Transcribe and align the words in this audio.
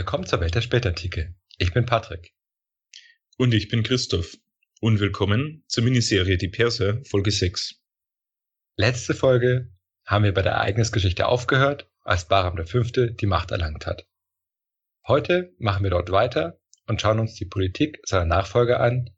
Willkommen 0.00 0.24
zur 0.24 0.40
Welt 0.40 0.54
der 0.54 0.62
Spätantike. 0.62 1.34
Ich 1.58 1.74
bin 1.74 1.84
Patrick. 1.84 2.32
Und 3.36 3.52
ich 3.52 3.68
bin 3.68 3.82
Christoph. 3.82 4.34
Und 4.80 4.98
willkommen 4.98 5.62
zur 5.68 5.84
Miniserie 5.84 6.38
Die 6.38 6.48
Perser, 6.48 7.04
Folge 7.04 7.30
6. 7.30 7.74
Letzte 8.76 9.12
Folge 9.12 9.70
haben 10.06 10.24
wir 10.24 10.32
bei 10.32 10.40
der 10.40 10.52
Ereignisgeschichte 10.52 11.26
aufgehört, 11.26 11.90
als 12.00 12.26
Bahram 12.26 12.66
V. 12.66 12.80
die 12.80 13.26
Macht 13.26 13.50
erlangt 13.50 13.84
hat. 13.84 14.06
Heute 15.06 15.54
machen 15.58 15.82
wir 15.82 15.90
dort 15.90 16.10
weiter 16.10 16.58
und 16.86 17.02
schauen 17.02 17.18
uns 17.18 17.34
die 17.34 17.44
Politik 17.44 18.00
seiner 18.06 18.24
Nachfolger 18.24 18.80
an 18.80 19.10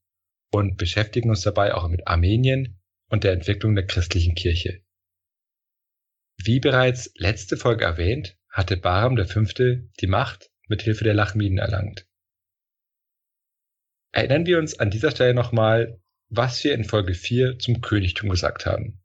und 0.51 0.79
beschäftigen 0.79 1.31
uns 1.31 1.43
dabei 1.43 1.75
auch 1.75 1.87
mit 1.87 2.09
Armenien 2.09 2.81
und 3.07 3.23
der 3.23 3.35
Entwicklung 3.35 3.77
der 3.77 3.87
christlichen 3.87 4.35
Kirche. 4.35 4.83
Wie 6.39 6.59
bereits 6.59 7.13
letzte 7.15 7.57
Folge 7.57 7.85
erwähnt, 7.85 8.37
hatte 8.49 8.77
Bahram 8.77 9.17
V. 9.17 9.43
die 10.01 10.09
Macht 10.09 10.52
mit 10.73 10.81
Hilfe 10.81 11.05
der 11.05 11.13
Lachmiden 11.13 11.59
erlangt. 11.59 12.07
Erinnern 14.11 14.47
wir 14.47 14.59
uns 14.59 14.79
an 14.79 14.91
dieser 14.91 15.11
Stelle 15.11 15.35
nochmal, 15.35 16.01
was 16.31 16.65
wir 16.65 16.73
in 16.73 16.85
Folge 16.85 17.13
4 17.13 17.59
zum 17.59 17.83
Königtum 17.83 18.31
gesagt 18.31 18.65
haben. 18.65 19.03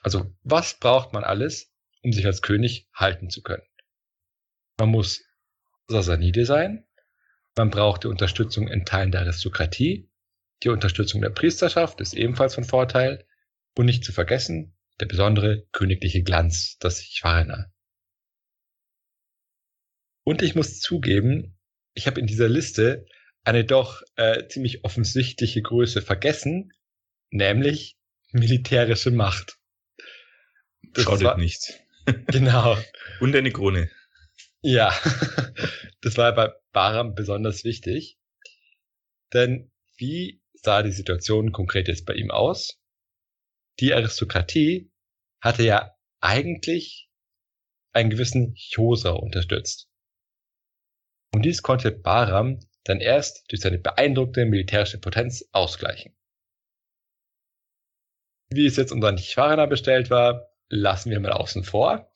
Also, 0.00 0.34
was 0.42 0.80
braucht 0.80 1.12
man 1.12 1.22
alles, 1.22 1.70
um 2.02 2.14
sich 2.14 2.24
als 2.24 2.40
König 2.40 2.88
halten 2.94 3.28
zu 3.28 3.42
können? 3.42 3.62
Man 4.78 4.88
muss 4.88 5.22
Sasanide 5.86 6.46
sein, 6.46 6.86
man 7.58 7.68
braucht 7.68 8.04
die 8.04 8.08
Unterstützung 8.08 8.66
in 8.68 8.86
Teilen 8.86 9.12
der 9.12 9.20
Aristokratie, 9.20 10.10
die 10.62 10.70
Unterstützung 10.70 11.20
der 11.20 11.28
Priesterschaft 11.28 12.00
ist 12.00 12.14
ebenfalls 12.14 12.54
von 12.54 12.64
Vorteil 12.64 13.26
und 13.76 13.84
nicht 13.84 14.02
zu 14.02 14.12
vergessen, 14.12 14.74
der 14.98 15.06
besondere 15.06 15.66
königliche 15.72 16.22
Glanz, 16.22 16.78
das 16.78 17.02
Schwarna. 17.04 17.70
Und 20.24 20.42
ich 20.42 20.54
muss 20.54 20.80
zugeben, 20.80 21.58
ich 21.94 22.06
habe 22.06 22.20
in 22.20 22.26
dieser 22.26 22.48
Liste 22.48 23.06
eine 23.44 23.64
doch 23.64 24.02
äh, 24.16 24.46
ziemlich 24.48 24.84
offensichtliche 24.84 25.62
Größe 25.62 26.00
vergessen, 26.00 26.72
nämlich 27.30 27.96
militärische 28.30 29.10
Macht. 29.10 29.58
Das 30.92 31.04
Schadet 31.04 31.24
war, 31.24 31.38
nicht. 31.38 31.80
genau. 32.26 32.76
Und 33.20 33.34
eine 33.34 33.50
Krone. 33.50 33.90
Ja, 34.60 34.94
das 36.00 36.16
war 36.16 36.32
bei 36.34 36.52
Baram 36.72 37.14
besonders 37.14 37.64
wichtig. 37.64 38.18
Denn 39.32 39.72
wie 39.96 40.40
sah 40.54 40.82
die 40.82 40.92
Situation 40.92 41.52
konkret 41.52 41.88
jetzt 41.88 42.06
bei 42.06 42.14
ihm 42.14 42.30
aus? 42.30 42.78
Die 43.80 43.92
Aristokratie 43.92 44.92
hatte 45.40 45.64
ja 45.64 45.96
eigentlich 46.20 47.08
einen 47.92 48.10
gewissen 48.10 48.54
Chosa 48.74 49.10
unterstützt. 49.10 49.88
Und 51.32 51.42
dies 51.42 51.62
konnte 51.62 51.90
Bahram 51.90 52.60
dann 52.84 53.00
erst 53.00 53.50
durch 53.50 53.62
seine 53.62 53.78
beeindruckende 53.78 54.44
militärische 54.44 54.98
Potenz 54.98 55.48
ausgleichen. 55.52 56.14
Wie 58.50 58.66
es 58.66 58.76
jetzt 58.76 58.92
um 58.92 59.00
seinen 59.00 59.18
Schwarana 59.18 59.66
bestellt 59.66 60.10
war, 60.10 60.50
lassen 60.68 61.10
wir 61.10 61.20
mal 61.20 61.32
außen 61.32 61.64
vor. 61.64 62.12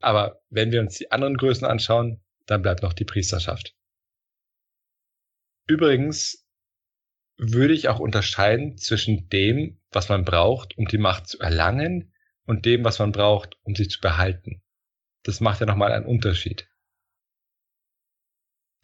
Aber 0.00 0.42
wenn 0.50 0.72
wir 0.72 0.80
uns 0.80 0.98
die 0.98 1.10
anderen 1.10 1.36
Größen 1.36 1.66
anschauen, 1.66 2.22
dann 2.44 2.62
bleibt 2.62 2.82
noch 2.82 2.92
die 2.92 3.04
Priesterschaft. 3.04 3.74
Übrigens 5.66 6.46
würde 7.38 7.74
ich 7.74 7.88
auch 7.88 7.98
unterscheiden 7.98 8.76
zwischen 8.78 9.28
dem, 9.30 9.80
was 9.90 10.08
man 10.08 10.24
braucht, 10.24 10.76
um 10.76 10.86
die 10.86 10.98
Macht 10.98 11.28
zu 11.28 11.38
erlangen, 11.40 12.12
und 12.46 12.64
dem, 12.64 12.84
was 12.84 12.98
man 12.98 13.12
braucht, 13.12 13.58
um 13.64 13.74
sie 13.74 13.88
zu 13.88 14.00
behalten. 14.00 14.62
Das 15.24 15.40
macht 15.40 15.60
ja 15.60 15.66
nochmal 15.66 15.92
einen 15.92 16.06
Unterschied. 16.06 16.68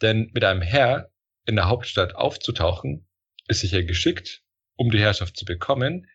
Denn 0.03 0.29
mit 0.33 0.43
einem 0.43 0.61
Herr 0.61 1.11
in 1.45 1.55
der 1.55 1.69
Hauptstadt 1.69 2.15
aufzutauchen, 2.15 3.07
ist 3.47 3.61
sicher 3.61 3.83
geschickt, 3.83 4.43
um 4.75 4.91
die 4.91 4.99
Herrschaft 4.99 5.37
zu 5.37 5.45
bekommen, 5.45 6.07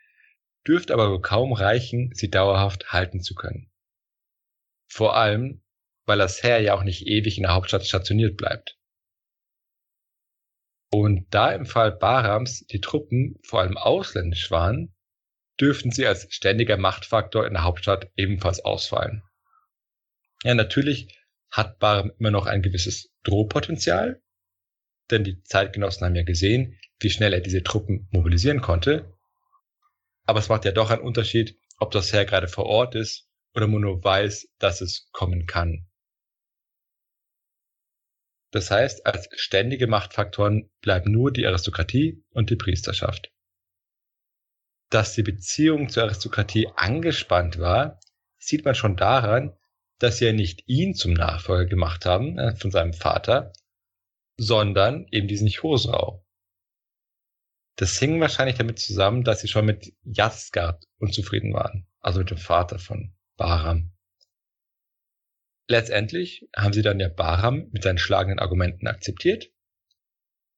dürfte 0.67 0.93
aber 0.93 1.11
wohl 1.11 1.23
kaum 1.23 1.55
reichen, 1.55 2.13
sie 2.15 2.31
dauerhaft 2.31 2.93
halten 2.93 3.23
zu 3.23 3.35
können. 3.35 3.73
Vor 4.89 5.17
allem, 5.17 5.65
weil 6.05 6.19
das 6.19 6.43
Heer 6.43 6.61
ja 6.61 6.75
auch 6.75 6.83
nicht 6.83 7.07
ewig 7.07 7.39
in 7.39 7.45
der 7.45 7.55
Hauptstadt 7.55 7.87
stationiert 7.87 8.37
bleibt. 8.37 8.79
Und 10.91 11.27
da 11.31 11.53
im 11.53 11.65
Fall 11.65 11.91
Barams 11.93 12.67
die 12.67 12.81
Truppen 12.81 13.39
vor 13.43 13.61
allem 13.61 13.79
ausländisch 13.79 14.51
waren, 14.51 14.95
dürften 15.59 15.93
sie 15.93 16.07
als 16.07 16.27
ständiger 16.31 16.77
Machtfaktor 16.77 17.47
in 17.47 17.55
der 17.55 17.65
Hauptstadt 17.65 18.11
ebenfalls 18.17 18.61
ausfallen. 18.61 19.23
Ja, 20.45 20.55
natürlich 20.55 21.09
hat 21.51 21.79
Barham 21.79 22.13
immer 22.19 22.31
noch 22.31 22.47
ein 22.47 22.63
gewisses 22.63 23.11
Drohpotenzial, 23.23 24.23
denn 25.11 25.25
die 25.25 25.43
Zeitgenossen 25.43 26.05
haben 26.05 26.15
ja 26.15 26.25
gesehen, 26.25 26.79
wie 27.01 27.11
schnell 27.11 27.33
er 27.33 27.41
diese 27.41 27.63
Truppen 27.63 28.09
mobilisieren 28.11 28.61
konnte. 28.61 29.17
Aber 30.25 30.41
es 30.41 30.49
macht 30.49 30.65
ja 30.65 30.73
doch 30.73 30.91
einen 30.91 31.03
Unterschied, 31.03 31.59
ob 31.79 31.91
das 31.91 32.13
Heer 32.13 32.25
gerade 32.25 32.49
vor 32.49 32.67
Ort 32.67 32.95
ist 32.95 33.29
oder 33.55 33.67
man 33.67 33.81
nur 33.81 34.05
weiß, 34.05 34.49
dass 34.59 34.81
es 34.81 35.09
kommen 35.13 35.47
kann. 35.47 35.87
Das 38.51 38.71
heißt, 38.71 39.07
als 39.07 39.29
ständige 39.37 39.87
Machtfaktoren 39.87 40.71
bleiben 40.81 41.13
nur 41.13 41.33
die 41.33 41.47
Aristokratie 41.47 42.25
und 42.31 42.51
die 42.51 42.57
Priesterschaft. 42.57 43.31
Dass 44.91 45.15
die 45.15 45.23
Beziehung 45.23 45.91
zur 45.91 46.05
Aristokratie 46.05 46.69
angespannt 46.75 47.59
war, 47.59 48.01
sieht 48.39 48.65
man 48.65 48.75
schon 48.75 48.97
daran, 48.97 49.58
dass 49.99 50.19
sie 50.19 50.27
ja 50.27 50.33
nicht 50.33 50.63
ihn 50.67 50.95
zum 50.95 51.13
Nachfolger 51.13 51.67
gemacht 51.67 52.07
haben 52.07 52.39
äh, 52.39 52.55
von 52.57 52.71
seinem 52.71 52.93
Vater, 52.93 53.53
sondern 54.37 55.07
eben 55.11 55.29
diesen 55.29 55.51
Chosrau. 55.51 56.25
Das 57.77 57.99
hing 57.99 58.21
wahrscheinlich 58.21 58.57
damit 58.57 58.79
zusammen, 58.79 59.23
dass 59.25 59.41
sie 59.41 59.49
schon 59.49 59.67
mit 59.67 59.93
Jasgard 60.03 60.85
unzufrieden 60.99 61.53
waren, 61.53 61.87
also 62.01 62.21
mit 62.21 62.31
dem 62.31 62.39
Vater 62.39 62.79
von 62.79 63.15
Bahram. 63.37 63.93
Letztendlich 65.69 66.49
haben 66.57 66.73
sie 66.73 66.83
dann 66.83 66.99
ja 66.99 67.09
Bahram 67.09 67.69
mit 67.71 67.83
seinen 67.83 67.99
schlagenden 67.99 68.39
Argumenten 68.39 68.87
akzeptiert, 68.87 69.53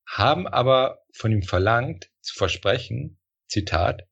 haben 0.07 0.47
aber 0.47 1.05
von 1.13 1.33
ihm 1.33 1.43
verlangt, 1.43 2.11
zu 2.21 2.35
versprechen, 2.35 3.21
Zitat, 3.49 4.09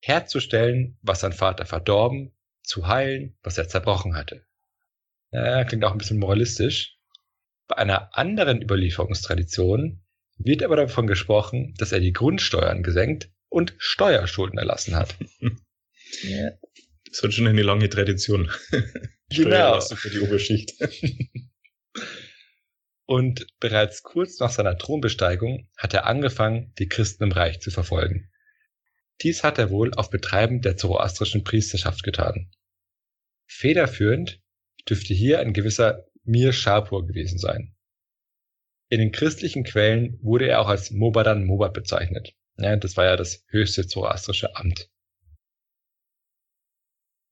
herzustellen, 0.00 0.98
was 1.02 1.20
sein 1.20 1.32
Vater 1.32 1.66
verdorben, 1.66 2.36
zu 2.62 2.86
heilen, 2.86 3.36
was 3.42 3.58
er 3.58 3.68
zerbrochen 3.68 4.14
hatte. 4.14 4.47
Ja, 5.30 5.64
klingt 5.64 5.84
auch 5.84 5.92
ein 5.92 5.98
bisschen 5.98 6.18
moralistisch. 6.18 6.96
Bei 7.66 7.76
einer 7.76 8.16
anderen 8.16 8.62
Überlieferungstradition 8.62 10.02
wird 10.38 10.62
aber 10.62 10.76
davon 10.76 11.06
gesprochen, 11.06 11.74
dass 11.78 11.92
er 11.92 12.00
die 12.00 12.12
Grundsteuern 12.12 12.82
gesenkt 12.82 13.30
und 13.48 13.74
Steuerschulden 13.78 14.58
erlassen 14.58 14.96
hat. 14.96 15.16
ja. 16.22 16.50
Das 17.10 17.22
hat 17.22 17.34
schon 17.34 17.46
eine 17.46 17.62
lange 17.62 17.88
Tradition. 17.88 18.50
genau. 19.30 19.80
für 19.80 20.10
die 20.10 20.20
Oberschicht. 20.20 20.74
und 23.06 23.46
bereits 23.60 24.02
kurz 24.02 24.38
nach 24.38 24.50
seiner 24.50 24.76
Thronbesteigung 24.76 25.68
hat 25.76 25.94
er 25.94 26.06
angefangen, 26.06 26.72
die 26.78 26.88
Christen 26.88 27.24
im 27.24 27.32
Reich 27.32 27.60
zu 27.60 27.70
verfolgen. 27.70 28.30
Dies 29.22 29.42
hat 29.42 29.58
er 29.58 29.70
wohl 29.70 29.92
auf 29.94 30.10
Betreiben 30.10 30.60
der 30.60 30.76
zoroastrischen 30.76 31.44
Priesterschaft 31.44 32.02
getan. 32.02 32.50
Federführend 33.46 34.40
dürfte 34.88 35.14
hier 35.14 35.40
ein 35.40 35.52
gewisser 35.52 36.06
Mir 36.24 36.52
Shapur 36.52 37.06
gewesen 37.06 37.38
sein. 37.38 37.74
In 38.90 39.00
den 39.00 39.12
christlichen 39.12 39.64
Quellen 39.64 40.18
wurde 40.22 40.48
er 40.48 40.60
auch 40.60 40.68
als 40.68 40.90
Mobadan 40.90 41.44
Mobad 41.44 41.74
bezeichnet. 41.74 42.34
Ja, 42.56 42.74
das 42.76 42.96
war 42.96 43.04
ja 43.04 43.16
das 43.16 43.44
höchste 43.48 43.86
zoroastrische 43.86 44.56
Amt. 44.56 44.90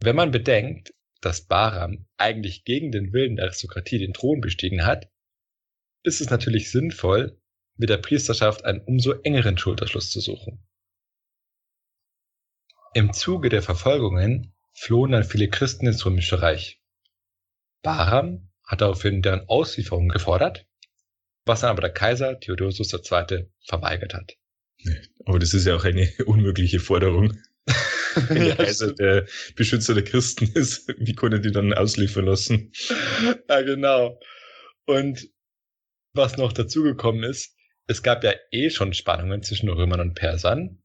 Wenn 0.00 0.16
man 0.16 0.30
bedenkt, 0.30 0.94
dass 1.20 1.46
Bahram 1.46 2.06
eigentlich 2.16 2.64
gegen 2.64 2.92
den 2.92 3.12
Willen 3.12 3.36
der 3.36 3.46
Aristokratie 3.46 3.98
den 3.98 4.12
Thron 4.12 4.40
bestiegen 4.40 4.84
hat, 4.84 5.10
ist 6.02 6.20
es 6.20 6.30
natürlich 6.30 6.70
sinnvoll, 6.70 7.40
mit 7.76 7.88
der 7.88 7.96
Priesterschaft 7.96 8.64
einen 8.64 8.80
umso 8.80 9.12
engeren 9.22 9.58
Schulterschluss 9.58 10.10
zu 10.10 10.20
suchen. 10.20 10.64
Im 12.94 13.12
Zuge 13.12 13.48
der 13.48 13.62
Verfolgungen 13.62 14.54
flohen 14.72 15.12
dann 15.12 15.24
viele 15.24 15.48
Christen 15.48 15.86
ins 15.86 16.04
Römische 16.06 16.40
Reich. 16.40 16.80
Bahram 17.86 18.50
hat 18.64 18.80
daraufhin 18.80 19.22
deren 19.22 19.48
Auslieferung 19.48 20.08
gefordert, 20.08 20.66
was 21.44 21.60
dann 21.60 21.70
aber 21.70 21.82
der 21.82 21.92
Kaiser 21.92 22.40
Theodosius 22.40 22.92
II. 22.92 23.46
verweigert 23.64 24.12
hat. 24.12 24.36
Aber 25.24 25.38
das 25.38 25.54
ist 25.54 25.66
ja 25.66 25.76
auch 25.76 25.84
eine 25.84 26.12
unmögliche 26.26 26.80
Forderung. 26.80 27.40
Wenn 28.28 28.44
der 28.44 28.56
Kaiser 28.56 28.92
der 28.92 29.26
Beschützer 29.54 29.94
der 29.94 30.02
Christen 30.02 30.46
ist, 30.46 30.88
wie 30.98 31.14
konnte 31.14 31.40
die 31.40 31.52
dann 31.52 31.72
ausliefern 31.74 32.24
lassen? 32.24 32.72
Ja, 33.48 33.62
genau. 33.62 34.18
Und 34.86 35.28
was 36.12 36.36
noch 36.38 36.52
dazugekommen 36.52 37.22
ist, 37.22 37.54
es 37.86 38.02
gab 38.02 38.24
ja 38.24 38.32
eh 38.50 38.70
schon 38.70 38.94
Spannungen 38.94 39.44
zwischen 39.44 39.68
Römern 39.68 40.00
und 40.00 40.14
Persern. 40.14 40.82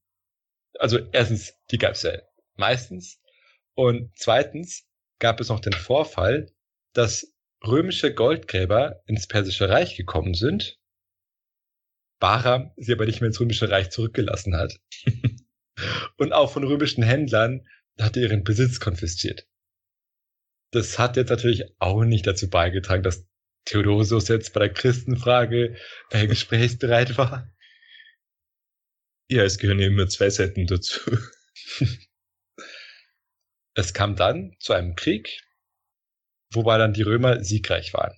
Also 0.78 1.00
erstens, 1.12 1.56
die 1.72 1.80
gab 1.80 1.94
es 1.94 2.04
ja 2.04 2.12
meistens. 2.58 3.20
Und 3.74 4.12
zweitens 4.16 4.86
gab 5.18 5.40
es 5.40 5.50
noch 5.50 5.62
den 5.62 5.74
Vorfall, 5.74 6.52
dass 6.94 7.34
römische 7.66 8.14
Goldgräber 8.14 9.02
ins 9.06 9.28
Persische 9.28 9.70
Reich 9.70 9.96
gekommen 9.96 10.34
sind, 10.34 10.80
Bahram 12.20 12.72
sie 12.78 12.94
aber 12.94 13.06
nicht 13.06 13.20
mehr 13.20 13.30
ins 13.30 13.40
Römische 13.40 13.70
Reich 13.70 13.90
zurückgelassen 13.90 14.56
hat. 14.56 14.80
und 16.18 16.34
auch 16.34 16.52
von 16.52 16.64
römischen 16.64 17.04
Händlern 17.04 17.68
hat 18.00 18.16
er 18.16 18.24
ihren 18.24 18.44
Besitz 18.44 18.80
konfisziert. 18.80 19.48
Das 20.72 21.00
hat 21.00 21.18
jetzt 21.18 21.30
natürlich 21.30 21.64
auch 21.80 22.04
nicht 22.04 22.26
dazu 22.26 22.50
beigetragen, 22.50 23.04
dass 23.04 23.28
Theodosius 23.66 24.28
jetzt 24.28 24.54
bei 24.54 24.62
der 24.62 24.74
Christenfrage 24.74 25.76
äh, 26.12 26.28
gesprächsbereit 26.28 27.18
war. 27.18 27.52
Ja, 29.30 29.44
es 29.44 29.58
gehören 29.58 29.80
ja 29.80 29.88
immer 29.88 30.08
zwei 30.08 30.30
Seiten 30.30 30.68
dazu. 30.68 31.00
es 33.76 33.94
kam 33.94 34.16
dann 34.16 34.56
zu 34.60 34.74
einem 34.74 34.96
Krieg, 34.96 35.42
wobei 36.52 36.78
dann 36.78 36.94
die 36.94 37.02
Römer 37.02 37.44
siegreich 37.44 37.94
waren. 37.94 38.18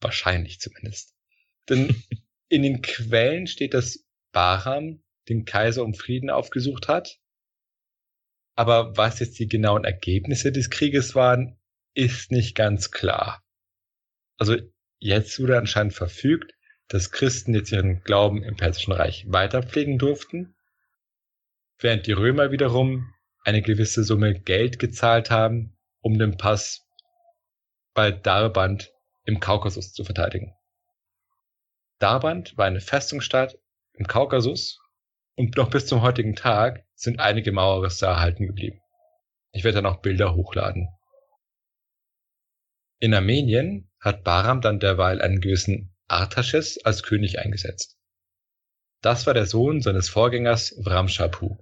Wahrscheinlich 0.00 0.60
zumindest. 0.60 1.14
Denn 1.68 2.02
in 2.48 2.62
den 2.62 2.82
Quellen 2.82 3.46
steht, 3.46 3.74
dass 3.74 4.04
Bahram 4.32 5.02
den 5.28 5.44
Kaiser 5.44 5.84
um 5.84 5.94
Frieden 5.94 6.30
aufgesucht 6.30 6.88
hat. 6.88 7.18
Aber 8.54 8.96
was 8.96 9.20
jetzt 9.20 9.38
die 9.38 9.46
genauen 9.46 9.84
Ergebnisse 9.84 10.50
des 10.50 10.70
Krieges 10.70 11.14
waren, 11.14 11.58
ist 11.94 12.32
nicht 12.32 12.54
ganz 12.54 12.90
klar. 12.90 13.44
Also 14.36 14.56
jetzt 14.98 15.38
wurde 15.40 15.58
anscheinend 15.58 15.94
verfügt, 15.94 16.54
dass 16.88 17.10
Christen 17.10 17.54
jetzt 17.54 17.70
ihren 17.70 18.02
Glauben 18.02 18.42
im 18.42 18.56
Persischen 18.56 18.92
Reich 18.92 19.24
weiterpflegen 19.28 19.98
durften, 19.98 20.56
während 21.78 22.06
die 22.06 22.12
Römer 22.12 22.50
wiederum 22.50 23.12
eine 23.44 23.62
gewisse 23.62 24.04
Summe 24.04 24.40
Geld 24.40 24.78
gezahlt 24.78 25.30
haben, 25.30 25.77
um 26.00 26.18
den 26.18 26.36
Pass 26.36 26.86
bei 27.94 28.10
Darband 28.10 28.92
im 29.24 29.40
Kaukasus 29.40 29.92
zu 29.92 30.04
verteidigen. 30.04 30.54
Darband 31.98 32.56
war 32.56 32.66
eine 32.66 32.80
Festungsstadt 32.80 33.58
im 33.94 34.06
Kaukasus 34.06 34.80
und 35.34 35.56
noch 35.56 35.70
bis 35.70 35.86
zum 35.86 36.02
heutigen 36.02 36.36
Tag 36.36 36.84
sind 36.94 37.20
einige 37.20 37.52
Mauerreste 37.52 38.06
erhalten 38.06 38.46
geblieben. 38.46 38.80
Ich 39.52 39.64
werde 39.64 39.76
dann 39.82 39.86
auch 39.86 40.00
Bilder 40.00 40.34
hochladen. 40.34 40.88
In 43.00 43.14
Armenien 43.14 43.90
hat 44.00 44.24
Bahram 44.24 44.60
dann 44.60 44.80
derweil 44.80 45.20
einen 45.20 45.40
gewissen 45.40 45.96
Artaxerxes 46.08 46.84
als 46.84 47.02
König 47.02 47.38
eingesetzt. 47.38 47.96
Das 49.00 49.26
war 49.26 49.34
der 49.34 49.46
Sohn 49.46 49.80
seines 49.80 50.08
Vorgängers 50.08 50.80
Vramshapu. 50.82 51.58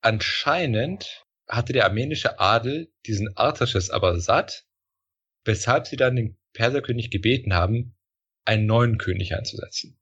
Anscheinend 0.00 1.26
hatte 1.48 1.72
der 1.72 1.84
armenische 1.84 2.38
Adel 2.38 2.92
diesen 3.06 3.36
Artaxerxes 3.36 3.90
aber 3.90 4.20
satt, 4.20 4.66
weshalb 5.44 5.86
sie 5.86 5.96
dann 5.96 6.16
den 6.16 6.38
Perserkönig 6.52 7.10
gebeten 7.10 7.54
haben, 7.54 7.96
einen 8.44 8.66
neuen 8.66 8.98
König 8.98 9.34
einzusetzen. 9.34 9.98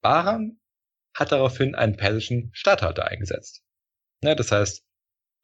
Bahram 0.00 0.60
hat 1.14 1.32
daraufhin 1.32 1.74
einen 1.74 1.96
persischen 1.96 2.50
Statthalter 2.52 3.06
eingesetzt. 3.06 3.64
Ja, 4.22 4.34
das 4.34 4.52
heißt, 4.52 4.84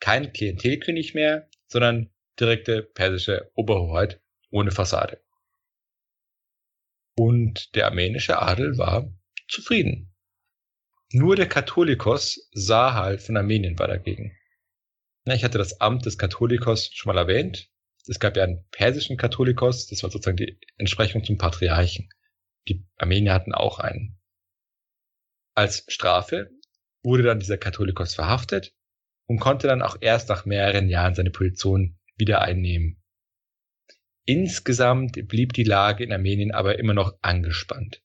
kein 0.00 0.32
Klientelkönig 0.32 1.14
mehr, 1.14 1.48
sondern 1.66 2.10
direkte 2.38 2.82
persische 2.82 3.50
Oberhoheit 3.54 4.20
ohne 4.50 4.70
Fassade. 4.70 5.22
Und 7.18 7.74
der 7.74 7.86
armenische 7.86 8.40
Adel 8.40 8.76
war 8.78 9.10
zufrieden. 9.48 10.14
Nur 11.12 11.36
der 11.36 11.48
Katholikos 11.48 12.48
sah 12.52 12.94
halt 12.94 13.22
von 13.22 13.36
Armenien 13.36 13.78
war 13.78 13.88
dagegen. 13.88 14.36
Ich 15.34 15.42
hatte 15.42 15.58
das 15.58 15.80
Amt 15.80 16.06
des 16.06 16.18
Katholikos 16.18 16.90
schon 16.92 17.12
mal 17.12 17.20
erwähnt. 17.20 17.68
Es 18.06 18.20
gab 18.20 18.36
ja 18.36 18.44
einen 18.44 18.64
persischen 18.70 19.16
Katholikos, 19.16 19.88
das 19.88 20.04
war 20.04 20.10
sozusagen 20.10 20.36
die 20.36 20.58
Entsprechung 20.76 21.24
zum 21.24 21.36
Patriarchen. 21.36 22.08
Die 22.68 22.86
Armenier 22.96 23.32
hatten 23.34 23.52
auch 23.52 23.80
einen. 23.80 24.20
Als 25.54 25.84
Strafe 25.88 26.50
wurde 27.02 27.24
dann 27.24 27.40
dieser 27.40 27.58
Katholikos 27.58 28.14
verhaftet 28.14 28.72
und 29.26 29.40
konnte 29.40 29.66
dann 29.66 29.82
auch 29.82 29.96
erst 30.00 30.28
nach 30.28 30.44
mehreren 30.44 30.88
Jahren 30.88 31.16
seine 31.16 31.30
Position 31.30 31.98
wieder 32.16 32.42
einnehmen. 32.42 33.02
Insgesamt 34.26 35.28
blieb 35.28 35.52
die 35.54 35.64
Lage 35.64 36.04
in 36.04 36.12
Armenien 36.12 36.52
aber 36.52 36.78
immer 36.78 36.94
noch 36.94 37.18
angespannt. 37.22 38.02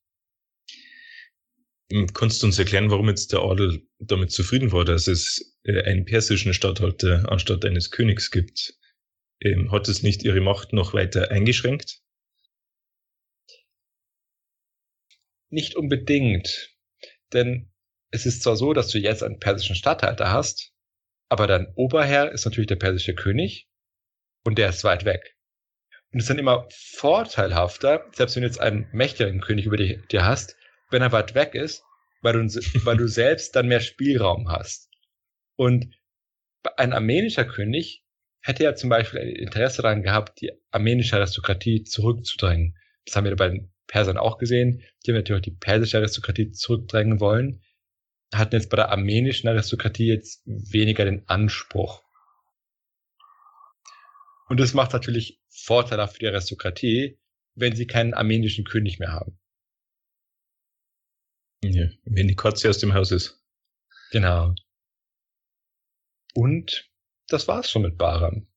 Hm, 1.91 2.07
kannst 2.13 2.41
du 2.41 2.47
uns 2.47 2.57
erklären, 2.57 2.89
warum 2.89 3.09
jetzt 3.09 3.33
der 3.33 3.41
Adel 3.41 3.85
damit 3.99 4.31
zufrieden 4.31 4.71
war, 4.71 4.85
dass 4.85 5.07
es 5.07 5.57
äh, 5.63 5.83
einen 5.83 6.05
persischen 6.05 6.53
Statthalter 6.53 7.29
anstatt 7.29 7.65
eines 7.65 7.91
Königs 7.91 8.31
gibt? 8.31 8.75
Ähm, 9.41 9.71
hat 9.71 9.89
es 9.89 10.01
nicht 10.01 10.23
ihre 10.23 10.39
Macht 10.39 10.71
noch 10.71 10.93
weiter 10.93 11.31
eingeschränkt? 11.31 11.99
Nicht 15.49 15.75
unbedingt. 15.75 16.69
Denn 17.33 17.69
es 18.09 18.25
ist 18.25 18.41
zwar 18.41 18.55
so, 18.55 18.71
dass 18.71 18.87
du 18.87 18.97
jetzt 18.97 19.21
einen 19.21 19.39
persischen 19.39 19.75
Statthalter 19.75 20.31
hast, 20.31 20.71
aber 21.27 21.45
dein 21.45 21.73
Oberherr 21.75 22.31
ist 22.31 22.45
natürlich 22.45 22.67
der 22.67 22.77
persische 22.77 23.15
König 23.15 23.67
und 24.45 24.57
der 24.57 24.69
ist 24.69 24.85
weit 24.85 25.03
weg. 25.03 25.35
Und 26.13 26.19
es 26.19 26.25
ist 26.25 26.29
dann 26.29 26.39
immer 26.39 26.67
vorteilhafter, 26.71 28.09
selbst 28.13 28.35
wenn 28.35 28.44
du 28.44 28.47
jetzt 28.47 28.61
einen 28.61 28.87
mächtigen 28.94 29.41
König 29.41 29.65
über 29.65 29.77
dir 29.77 30.25
hast, 30.25 30.55
wenn 30.91 31.01
er 31.01 31.11
weit 31.11 31.35
weg 31.35 31.55
ist, 31.55 31.83
weil 32.21 32.33
du, 32.33 32.39
weil 32.85 32.97
du 32.97 33.07
selbst 33.07 33.55
dann 33.55 33.67
mehr 33.67 33.79
Spielraum 33.79 34.49
hast. 34.49 34.89
Und 35.55 35.95
ein 36.77 36.93
armenischer 36.93 37.45
König 37.45 38.03
hätte 38.41 38.63
ja 38.63 38.75
zum 38.75 38.89
Beispiel 38.89 39.19
ein 39.19 39.35
Interesse 39.35 39.81
daran 39.81 40.03
gehabt, 40.03 40.41
die 40.41 40.51
armenische 40.71 41.15
Aristokratie 41.15 41.83
zurückzudrängen. 41.83 42.77
Das 43.05 43.15
haben 43.15 43.25
wir 43.25 43.35
bei 43.35 43.49
den 43.49 43.71
Persern 43.88 44.17
auch 44.17 44.38
gesehen. 44.38 44.83
Die 45.05 45.11
haben 45.11 45.17
natürlich 45.17 45.43
die 45.43 45.51
persische 45.51 45.97
Aristokratie 45.97 46.51
zurückdrängen 46.51 47.19
wollen, 47.19 47.61
hatten 48.33 48.55
jetzt 48.55 48.69
bei 48.69 48.77
der 48.77 48.89
armenischen 48.89 49.49
Aristokratie 49.49 50.07
jetzt 50.07 50.41
weniger 50.45 51.05
den 51.05 51.27
Anspruch. 51.27 52.03
Und 54.47 54.59
das 54.59 54.73
macht 54.73 54.94
natürlich 54.94 55.39
vorteilhaft 55.49 56.13
für 56.13 56.19
die 56.19 56.27
Aristokratie, 56.27 57.19
wenn 57.55 57.75
sie 57.75 57.87
keinen 57.87 58.13
armenischen 58.13 58.65
König 58.65 58.99
mehr 58.99 59.11
haben. 59.11 59.40
Ja, 61.63 61.87
wenn 62.05 62.27
die 62.27 62.35
Katze 62.35 62.69
aus 62.69 62.79
dem 62.79 62.93
Haus 62.93 63.11
ist. 63.11 63.39
Genau. 64.11 64.56
Und 66.33 66.89
das 67.27 67.47
war's 67.47 67.69
schon 67.69 67.83
mit 67.83 67.97
Bahram. 67.97 68.47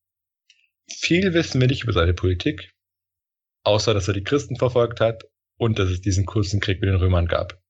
Viel 0.89 1.33
wissen 1.33 1.61
wir 1.61 1.67
nicht 1.67 1.83
über 1.83 1.93
seine 1.93 2.13
Politik, 2.13 2.73
außer 3.63 3.93
dass 3.93 4.07
er 4.07 4.13
die 4.13 4.23
Christen 4.23 4.55
verfolgt 4.55 5.01
hat 5.01 5.23
und 5.57 5.79
dass 5.79 5.89
es 5.89 6.01
diesen 6.01 6.25
kurzen 6.25 6.59
Krieg 6.59 6.81
mit 6.81 6.89
den 6.89 6.97
Römern 6.97 7.27
gab. 7.27 7.61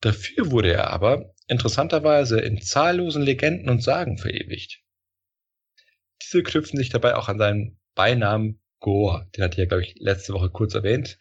Dafür 0.00 0.50
wurde 0.50 0.72
er 0.72 0.90
aber 0.90 1.34
interessanterweise 1.46 2.40
in 2.40 2.60
zahllosen 2.60 3.22
Legenden 3.22 3.68
und 3.68 3.82
Sagen 3.82 4.18
verewigt. 4.18 4.82
Diese 6.22 6.42
knüpfen 6.42 6.78
sich 6.78 6.90
dabei 6.90 7.16
auch 7.16 7.28
an 7.28 7.38
seinen 7.38 7.80
Beinamen 7.94 8.60
Gor, 8.80 9.26
den 9.34 9.44
hatte 9.44 9.54
ich 9.54 9.58
ja, 9.58 9.66
glaube 9.66 9.82
ich, 9.82 9.94
letzte 9.98 10.34
Woche 10.34 10.50
kurz 10.50 10.74
erwähnt. 10.74 11.18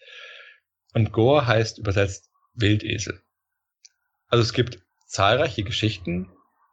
Und 0.93 1.11
Gor 1.11 1.47
heißt 1.47 1.77
übersetzt 1.77 2.32
Wildesel. 2.53 3.21
Also 4.27 4.41
es 4.41 4.53
gibt 4.53 4.79
zahlreiche 5.07 5.63
Geschichten 5.63 6.29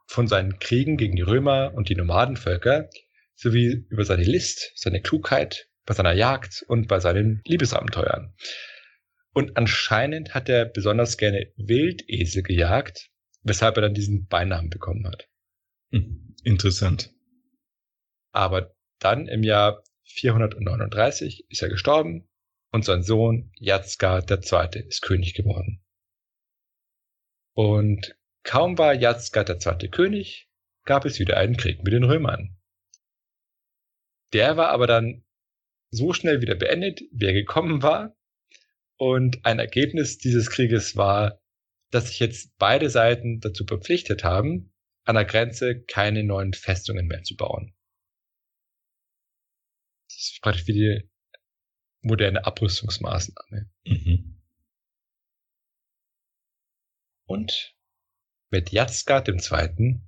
von 0.07 0.27
seinen 0.27 0.59
Kriegen 0.59 0.97
gegen 0.97 1.15
die 1.15 1.21
Römer 1.21 1.73
und 1.73 1.89
die 1.89 1.95
Nomadenvölker, 1.95 2.89
sowie 3.35 3.85
über 3.89 4.05
seine 4.05 4.23
List, 4.23 4.71
seine 4.75 5.01
Klugheit 5.01 5.67
bei 5.85 5.93
seiner 5.93 6.13
Jagd 6.13 6.63
und 6.67 6.87
bei 6.87 6.99
seinen 6.99 7.41
Liebesabenteuern. 7.45 8.33
Und 9.33 9.57
anscheinend 9.57 10.33
hat 10.33 10.49
er 10.49 10.65
besonders 10.65 11.17
gerne 11.17 11.51
Wildesel 11.55 12.43
gejagt, 12.43 13.09
weshalb 13.43 13.77
er 13.77 13.81
dann 13.81 13.93
diesen 13.93 14.27
Beinamen 14.27 14.69
bekommen 14.69 15.07
hat. 15.07 15.27
Hm, 15.91 16.35
interessant. 16.43 17.11
Aber 18.31 18.75
dann 18.99 19.27
im 19.27 19.43
Jahr 19.43 19.83
439 20.03 21.45
ist 21.49 21.61
er 21.61 21.69
gestorben 21.69 22.27
und 22.71 22.85
sein 22.85 23.03
Sohn 23.03 23.51
Jatzka 23.57 24.19
II. 24.19 24.87
ist 24.87 25.01
König 25.01 25.33
geworden. 25.33 25.83
Und 27.53 28.15
kaum 28.43 28.77
war 28.77 28.93
Jatzka 28.93 29.45
II. 29.47 29.89
König, 29.89 30.49
gab 30.85 31.05
es 31.05 31.19
wieder 31.19 31.37
einen 31.37 31.57
Krieg 31.57 31.83
mit 31.83 31.93
den 31.93 32.03
Römern. 32.03 32.57
Der 34.33 34.55
war 34.57 34.69
aber 34.69 34.87
dann 34.87 35.25
so 35.89 36.13
schnell 36.13 36.41
wieder 36.41 36.55
beendet, 36.55 37.01
wie 37.11 37.25
er 37.25 37.33
gekommen 37.33 37.83
war. 37.83 38.15
Und 38.97 39.45
ein 39.45 39.59
Ergebnis 39.59 40.17
dieses 40.17 40.49
Krieges 40.49 40.95
war, 40.95 41.41
dass 41.89 42.07
sich 42.07 42.19
jetzt 42.19 42.57
beide 42.57 42.89
Seiten 42.89 43.41
dazu 43.41 43.65
verpflichtet 43.65 44.23
haben, 44.23 44.73
an 45.03 45.15
der 45.15 45.25
Grenze 45.25 45.83
keine 45.83 46.23
neuen 46.23 46.53
Festungen 46.53 47.07
mehr 47.07 47.23
zu 47.23 47.35
bauen. 47.35 47.75
Das 50.07 50.31
ist 50.31 50.41
praktisch 50.41 50.67
wie 50.67 50.73
die 50.73 51.10
moderne 52.01 52.45
Abrüstungsmaßnahme. 52.45 53.69
Mhm. 53.85 54.41
Und 57.25 57.75
mit 58.49 58.71
Jatzgard 58.71 59.29
II. 59.29 60.01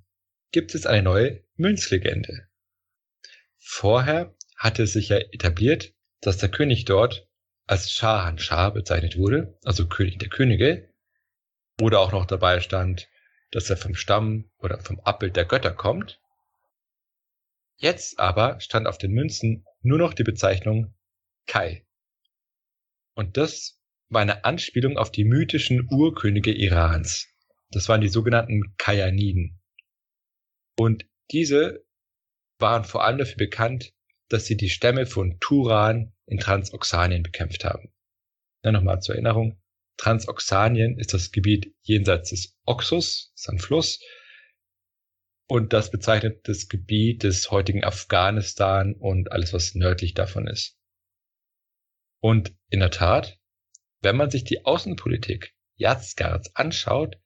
gibt 0.50 0.74
es 0.74 0.86
eine 0.86 1.02
neue 1.02 1.44
Münzlegende. 1.56 2.48
vorher 3.58 4.34
hatte 4.56 4.86
sich 4.86 5.08
ja 5.08 5.16
etabliert, 5.16 5.94
dass 6.20 6.38
der 6.38 6.50
König 6.50 6.84
dort 6.84 7.28
als 7.66 7.90
Shahanshah 7.90 8.70
bezeichnet 8.70 9.16
wurde, 9.16 9.58
also 9.64 9.88
König 9.88 10.18
der 10.18 10.28
Könige, 10.28 10.92
oder 11.80 12.00
auch 12.00 12.12
noch 12.12 12.26
dabei 12.26 12.60
stand, 12.60 13.08
dass 13.50 13.70
er 13.70 13.76
vom 13.76 13.94
Stamm 13.94 14.50
oder 14.58 14.80
vom 14.80 15.00
Abbild 15.00 15.36
der 15.36 15.44
Götter 15.44 15.72
kommt. 15.72 16.20
Jetzt 17.76 18.18
aber 18.18 18.60
stand 18.60 18.86
auf 18.86 18.98
den 18.98 19.12
Münzen 19.12 19.64
nur 19.82 19.98
noch 19.98 20.14
die 20.14 20.24
Bezeichnung 20.24 20.94
Kai. 21.46 21.83
Und 23.14 23.36
das 23.36 23.80
war 24.08 24.22
eine 24.22 24.44
Anspielung 24.44 24.96
auf 24.96 25.10
die 25.10 25.24
mythischen 25.24 25.88
Urkönige 25.90 26.52
Irans. 26.52 27.28
Das 27.70 27.88
waren 27.88 28.00
die 28.00 28.08
sogenannten 28.08 28.74
Kayaniden. 28.76 29.60
Und 30.78 31.06
diese 31.30 31.84
waren 32.58 32.84
vor 32.84 33.04
allem 33.04 33.18
dafür 33.18 33.36
bekannt, 33.36 33.92
dass 34.28 34.46
sie 34.46 34.56
die 34.56 34.70
Stämme 34.70 35.06
von 35.06 35.38
Turan 35.40 36.12
in 36.26 36.38
Transoxanien 36.38 37.22
bekämpft 37.22 37.64
haben. 37.64 37.92
Ja, 38.64 38.72
nochmal 38.72 39.00
zur 39.00 39.14
Erinnerung. 39.14 39.60
Transoxanien 39.96 40.98
ist 40.98 41.14
das 41.14 41.30
Gebiet 41.30 41.74
jenseits 41.82 42.30
des 42.30 42.56
Oxus, 42.64 43.32
ist 43.34 43.48
ein 43.48 43.58
Fluss. 43.58 44.00
Und 45.46 45.72
das 45.72 45.90
bezeichnet 45.90 46.48
das 46.48 46.68
Gebiet 46.68 47.22
des 47.22 47.50
heutigen 47.50 47.84
Afghanistan 47.84 48.94
und 48.94 49.30
alles, 49.30 49.52
was 49.52 49.74
nördlich 49.74 50.14
davon 50.14 50.46
ist. 50.46 50.78
Und 52.24 52.56
in 52.70 52.80
der 52.80 52.90
Tat, 52.90 53.38
wenn 54.00 54.16
man 54.16 54.30
sich 54.30 54.44
die 54.44 54.64
Außenpolitik 54.64 55.54
Yazgards 55.76 56.56
anschaut, 56.56 57.20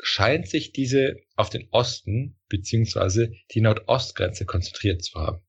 scheint 0.00 0.48
sich 0.48 0.72
diese 0.72 1.16
auf 1.34 1.50
den 1.50 1.68
Osten 1.72 2.38
bzw. 2.46 3.34
die 3.50 3.60
Nordostgrenze 3.60 4.46
konzentriert 4.46 5.02
zu 5.02 5.18
haben. 5.18 5.44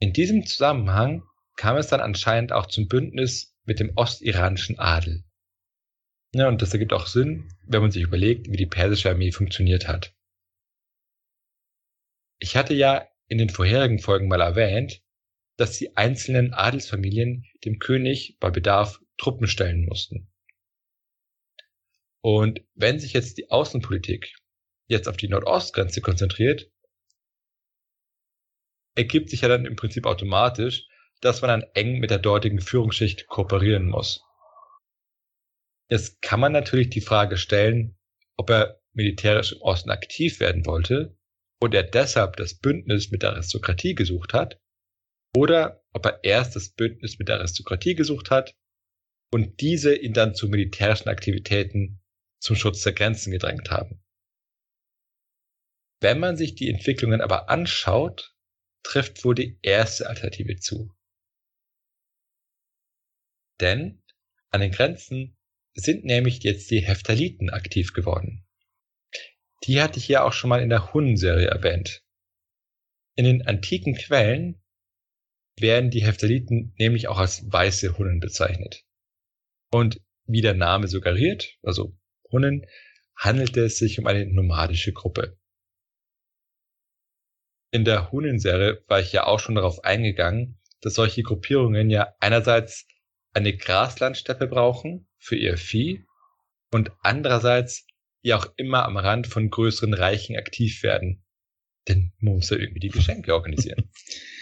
In 0.00 0.12
diesem 0.12 0.46
Zusammenhang 0.46 1.22
kam 1.54 1.76
es 1.76 1.86
dann 1.86 2.00
anscheinend 2.00 2.50
auch 2.50 2.66
zum 2.66 2.88
Bündnis 2.88 3.56
mit 3.62 3.78
dem 3.78 3.92
ostiranischen 3.94 4.76
Adel. 4.76 5.22
Ja, 6.34 6.48
und 6.48 6.60
das 6.60 6.72
ergibt 6.72 6.92
auch 6.92 7.06
Sinn, 7.06 7.54
wenn 7.68 7.82
man 7.82 7.92
sich 7.92 8.02
überlegt, 8.02 8.50
wie 8.50 8.56
die 8.56 8.66
persische 8.66 9.10
Armee 9.10 9.30
funktioniert 9.30 9.86
hat. 9.86 10.12
Ich 12.40 12.56
hatte 12.56 12.74
ja 12.74 13.06
in 13.28 13.38
den 13.38 13.50
vorherigen 13.50 14.00
Folgen 14.00 14.26
mal 14.26 14.40
erwähnt, 14.40 15.03
dass 15.56 15.78
die 15.78 15.96
einzelnen 15.96 16.52
Adelsfamilien 16.52 17.44
dem 17.64 17.78
König 17.78 18.36
bei 18.40 18.50
Bedarf 18.50 19.00
Truppen 19.16 19.46
stellen 19.46 19.84
mussten. 19.84 20.32
Und 22.20 22.64
wenn 22.74 22.98
sich 22.98 23.12
jetzt 23.12 23.38
die 23.38 23.50
Außenpolitik 23.50 24.34
jetzt 24.86 25.08
auf 25.08 25.16
die 25.16 25.28
Nordostgrenze 25.28 26.00
konzentriert, 26.00 26.70
ergibt 28.96 29.30
sich 29.30 29.42
ja 29.42 29.48
dann 29.48 29.66
im 29.66 29.76
Prinzip 29.76 30.06
automatisch, 30.06 30.86
dass 31.20 31.42
man 31.42 31.48
dann 31.48 31.70
eng 31.74 31.98
mit 31.98 32.10
der 32.10 32.18
dortigen 32.18 32.60
Führungsschicht 32.60 33.26
kooperieren 33.26 33.88
muss. 33.88 34.24
Jetzt 35.88 36.22
kann 36.22 36.40
man 36.40 36.52
natürlich 36.52 36.90
die 36.90 37.00
Frage 37.00 37.36
stellen, 37.36 37.96
ob 38.36 38.50
er 38.50 38.80
militärisch 38.92 39.52
im 39.52 39.62
Osten 39.62 39.90
aktiv 39.90 40.40
werden 40.40 40.66
wollte 40.66 41.16
und 41.60 41.74
er 41.74 41.82
deshalb 41.82 42.36
das 42.36 42.54
Bündnis 42.54 43.10
mit 43.10 43.22
der 43.22 43.30
Aristokratie 43.30 43.94
gesucht 43.94 44.32
hat, 44.32 44.60
oder 45.36 45.84
ob 45.92 46.06
er 46.06 46.22
erst 46.24 46.56
das 46.56 46.70
Bündnis 46.70 47.18
mit 47.18 47.28
der 47.28 47.36
Aristokratie 47.36 47.94
gesucht 47.94 48.30
hat 48.30 48.56
und 49.32 49.60
diese 49.60 49.94
ihn 49.94 50.12
dann 50.12 50.34
zu 50.34 50.48
militärischen 50.48 51.08
Aktivitäten 51.08 52.00
zum 52.40 52.56
Schutz 52.56 52.82
der 52.82 52.92
Grenzen 52.92 53.30
gedrängt 53.30 53.70
haben. 53.70 54.02
Wenn 56.00 56.20
man 56.20 56.36
sich 56.36 56.54
die 56.54 56.68
Entwicklungen 56.68 57.20
aber 57.20 57.48
anschaut, 57.48 58.36
trifft 58.82 59.24
wohl 59.24 59.34
die 59.34 59.58
erste 59.62 60.08
Alternative 60.08 60.56
zu. 60.56 60.94
Denn 63.60 64.02
an 64.50 64.60
den 64.60 64.72
Grenzen 64.72 65.36
sind 65.74 66.04
nämlich 66.04 66.42
jetzt 66.42 66.70
die 66.70 66.80
Heptaliten 66.80 67.50
aktiv 67.50 67.92
geworden. 67.92 68.46
Die 69.64 69.80
hatte 69.80 69.98
ich 69.98 70.08
ja 70.08 70.22
auch 70.22 70.32
schon 70.32 70.50
mal 70.50 70.62
in 70.62 70.68
der 70.68 70.92
Hunnen-Serie 70.92 71.48
erwähnt. 71.48 72.04
In 73.16 73.24
den 73.24 73.46
antiken 73.46 73.94
Quellen 73.94 74.62
werden 75.58 75.90
die 75.90 76.04
Heptaliten 76.04 76.74
nämlich 76.78 77.08
auch 77.08 77.18
als 77.18 77.50
weiße 77.50 77.96
Hunnen 77.96 78.20
bezeichnet. 78.20 78.84
Und 79.70 80.00
wie 80.26 80.40
der 80.40 80.54
Name 80.54 80.88
suggeriert, 80.88 81.58
also 81.62 81.96
Hunnen, 82.30 82.66
handelte 83.16 83.64
es 83.64 83.78
sich 83.78 83.98
um 83.98 84.06
eine 84.06 84.26
nomadische 84.26 84.92
Gruppe. 84.92 85.38
In 87.70 87.84
der 87.84 88.10
Hunin-Serie 88.12 88.82
war 88.86 89.00
ich 89.00 89.12
ja 89.12 89.26
auch 89.26 89.40
schon 89.40 89.56
darauf 89.56 89.84
eingegangen, 89.84 90.60
dass 90.80 90.94
solche 90.94 91.22
Gruppierungen 91.22 91.90
ja 91.90 92.14
einerseits 92.20 92.86
eine 93.32 93.56
Graslandsteppe 93.56 94.46
brauchen 94.46 95.08
für 95.18 95.36
ihr 95.36 95.56
Vieh 95.56 96.04
und 96.70 96.92
andererseits 97.00 97.86
ja 98.22 98.36
auch 98.36 98.46
immer 98.56 98.84
am 98.84 98.96
Rand 98.96 99.26
von 99.26 99.50
größeren 99.50 99.92
Reichen 99.92 100.36
aktiv 100.36 100.82
werden. 100.82 101.24
Denn 101.88 102.12
man 102.18 102.36
muss 102.36 102.50
ja 102.50 102.56
irgendwie 102.56 102.80
die 102.80 102.90
Geschenke 102.90 103.34
organisieren. 103.34 103.90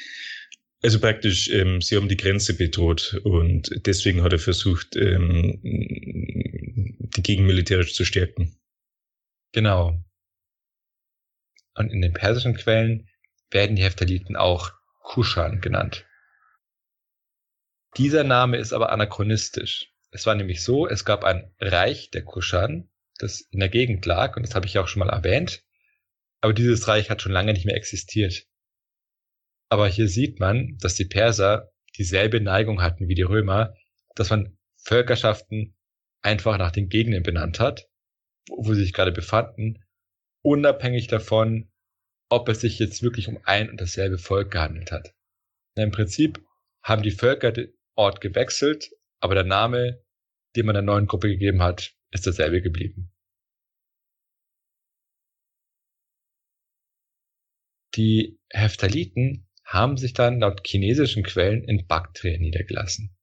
Also 0.83 0.99
praktisch, 0.99 1.49
ähm, 1.49 1.81
sie 1.81 1.97
haben 1.97 2.09
die 2.09 2.17
Grenze 2.17 2.57
bedroht 2.57 3.21
und 3.23 3.71
deswegen 3.87 4.23
hat 4.23 4.33
er 4.33 4.41
versucht, 4.41 4.97
ähm, 4.97 5.61
die 5.63 7.23
Gegend 7.23 7.47
militärisch 7.47 7.95
zu 7.95 8.05
stärken. 8.05 8.57
Genau. 9.53 10.03
Und 11.75 11.93
in 11.93 12.03
den 12.03 12.13
persischen 12.13 12.55
Quellen 12.55 13.09
werden 13.51 13.77
die 13.77 13.85
Heptaliten 13.85 14.35
auch 14.35 14.73
Kushan 15.03 15.61
genannt. 15.61 16.05
Dieser 17.97 18.25
Name 18.25 18.57
ist 18.57 18.73
aber 18.73 18.91
anachronistisch. 18.91 19.93
Es 20.11 20.27
war 20.27 20.35
nämlich 20.35 20.63
so, 20.63 20.89
es 20.89 21.05
gab 21.05 21.25
ein 21.25 21.55
Reich 21.61 22.11
der 22.11 22.25
Kushan, 22.25 22.91
das 23.19 23.43
in 23.51 23.61
der 23.61 23.69
Gegend 23.69 24.05
lag, 24.05 24.37
und 24.37 24.45
das 24.45 24.55
habe 24.55 24.67
ich 24.67 24.79
auch 24.79 24.89
schon 24.89 25.01
mal 25.01 25.11
erwähnt. 25.11 25.63
Aber 26.41 26.53
dieses 26.53 26.89
Reich 26.89 27.09
hat 27.09 27.23
schon 27.23 27.33
lange 27.33 27.53
nicht 27.53 27.67
mehr 27.67 27.77
existiert. 27.77 28.47
Aber 29.73 29.89
hier 29.89 30.07
sieht 30.07 30.39
man, 30.39 30.77
dass 30.83 30.97
die 30.97 31.07
Perser 31.07 31.73
dieselbe 31.97 32.43
Neigung 32.43 32.83
hatten 32.83 33.09
wie 33.09 33.15
die 33.15 33.23
Römer, 33.23 33.75
dass 34.15 34.29
man 34.29 34.59
Völkerschaften 34.77 35.75
einfach 36.21 36.59
nach 36.59 36.73
den 36.73 36.91
Gegenden 36.91 37.23
benannt 37.23 37.59
hat, 37.59 37.89
wo 38.51 38.75
sie 38.75 38.83
sich 38.83 38.93
gerade 38.93 39.13
befanden, 39.13 39.83
unabhängig 40.45 41.07
davon, 41.07 41.73
ob 42.29 42.51
es 42.51 42.61
sich 42.61 42.79
jetzt 42.81 43.03
wirklich 43.03 43.29
um 43.29 43.41
ein 43.45 43.71
und 43.71 43.81
dasselbe 43.81 44.19
Volk 44.19 44.51
gehandelt 44.51 44.93
hat. 44.93 45.15
Im 45.75 45.91
Prinzip 45.91 46.47
haben 46.83 47.03
die 47.03 47.11
Völker 47.11 47.51
den 47.51 47.73
Ort 47.95 48.21
gewechselt, 48.21 48.91
aber 49.21 49.35
der 49.35 49.45
Name, 49.45 50.05
den 50.55 50.67
man 50.67 50.75
der 50.75 50.83
neuen 50.83 51.07
Gruppe 51.07 51.29
gegeben 51.29 51.63
hat, 51.63 51.95
ist 52.11 52.27
derselbe 52.27 52.61
geblieben. 52.61 53.11
Die 57.95 58.39
Heptaliten 58.51 59.49
haben 59.73 59.97
sich 59.97 60.13
dann 60.13 60.41
laut 60.41 60.61
chinesischen 60.67 61.23
Quellen 61.23 61.65
in 61.65 61.87
Baktrien 61.87 62.43
niedergelassen. 62.43 63.17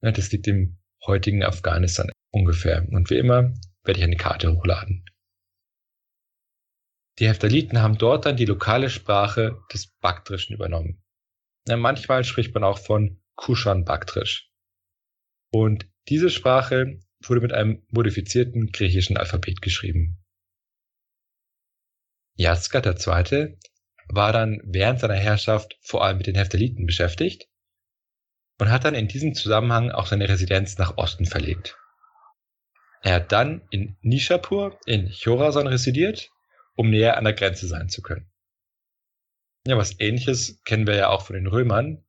Das 0.00 0.30
liegt 0.30 0.46
im 0.46 0.78
heutigen 1.04 1.42
Afghanistan 1.42 2.10
ungefähr. 2.30 2.86
Und 2.88 3.10
wie 3.10 3.18
immer 3.18 3.52
werde 3.82 3.98
ich 3.98 4.04
eine 4.04 4.16
Karte 4.16 4.54
hochladen. 4.54 5.04
Die 7.18 7.28
Heptaliten 7.28 7.80
haben 7.80 7.98
dort 7.98 8.26
dann 8.26 8.36
die 8.36 8.44
lokale 8.44 8.90
Sprache 8.90 9.60
des 9.72 9.88
Baktrischen 10.00 10.54
übernommen. 10.54 11.02
Manchmal 11.66 12.22
spricht 12.22 12.54
man 12.54 12.62
auch 12.62 12.78
von 12.78 13.20
Kushan-Baktrisch. 13.34 14.50
Und 15.50 15.88
diese 16.08 16.30
Sprache 16.30 17.00
wurde 17.24 17.40
mit 17.40 17.52
einem 17.52 17.84
modifizierten 17.88 18.70
griechischen 18.70 19.16
Alphabet 19.16 19.62
geschrieben. 19.62 20.22
Yazgat 22.36 22.86
II. 22.86 23.58
War 24.08 24.32
dann 24.32 24.60
während 24.64 25.00
seiner 25.00 25.14
Herrschaft 25.14 25.78
vor 25.82 26.04
allem 26.04 26.18
mit 26.18 26.26
den 26.26 26.36
Heptaliten 26.36 26.86
beschäftigt 26.86 27.48
und 28.58 28.70
hat 28.70 28.84
dann 28.84 28.94
in 28.94 29.08
diesem 29.08 29.34
Zusammenhang 29.34 29.90
auch 29.90 30.06
seine 30.06 30.28
Residenz 30.28 30.78
nach 30.78 30.96
Osten 30.96 31.26
verlegt. 31.26 31.76
Er 33.02 33.14
hat 33.14 33.32
dann 33.32 33.62
in 33.70 33.96
Nishapur 34.00 34.78
in 34.86 35.10
Chorasan 35.10 35.66
residiert 35.66 36.30
um 36.76 36.90
näher 36.90 37.16
an 37.16 37.24
der 37.24 37.32
Grenze 37.32 37.66
sein 37.66 37.88
zu 37.88 38.02
können. 38.02 38.30
Ja, 39.66 39.76
was 39.76 39.98
ähnliches 39.98 40.62
kennen 40.64 40.86
wir 40.86 40.94
ja 40.94 41.08
auch 41.08 41.26
von 41.26 41.34
den 41.34 41.48
Römern, 41.48 42.04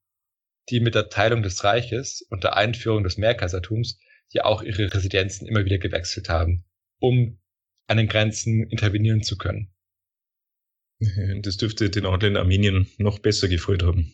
die 0.69 0.79
mit 0.79 0.93
der 0.93 1.09
Teilung 1.09 1.41
des 1.41 1.63
Reiches 1.63 2.21
und 2.29 2.43
der 2.43 2.55
Einführung 2.55 3.03
des 3.03 3.17
Mehrkaisertums 3.17 3.97
ja 4.29 4.43
auch 4.43 4.61
ihre 4.61 4.93
Residenzen 4.93 5.47
immer 5.47 5.65
wieder 5.65 5.79
gewechselt 5.79 6.29
haben, 6.29 6.65
um 6.99 7.41
an 7.87 7.97
den 7.97 8.07
Grenzen 8.07 8.69
intervenieren 8.69 9.23
zu 9.23 9.37
können. 9.37 9.73
Das 11.41 11.57
dürfte 11.57 11.89
den 11.89 12.05
Ort 12.05 12.23
in 12.23 12.37
Armenien 12.37 12.87
noch 12.97 13.19
besser 13.19 13.47
gefreut 13.47 13.83
haben. 13.83 14.13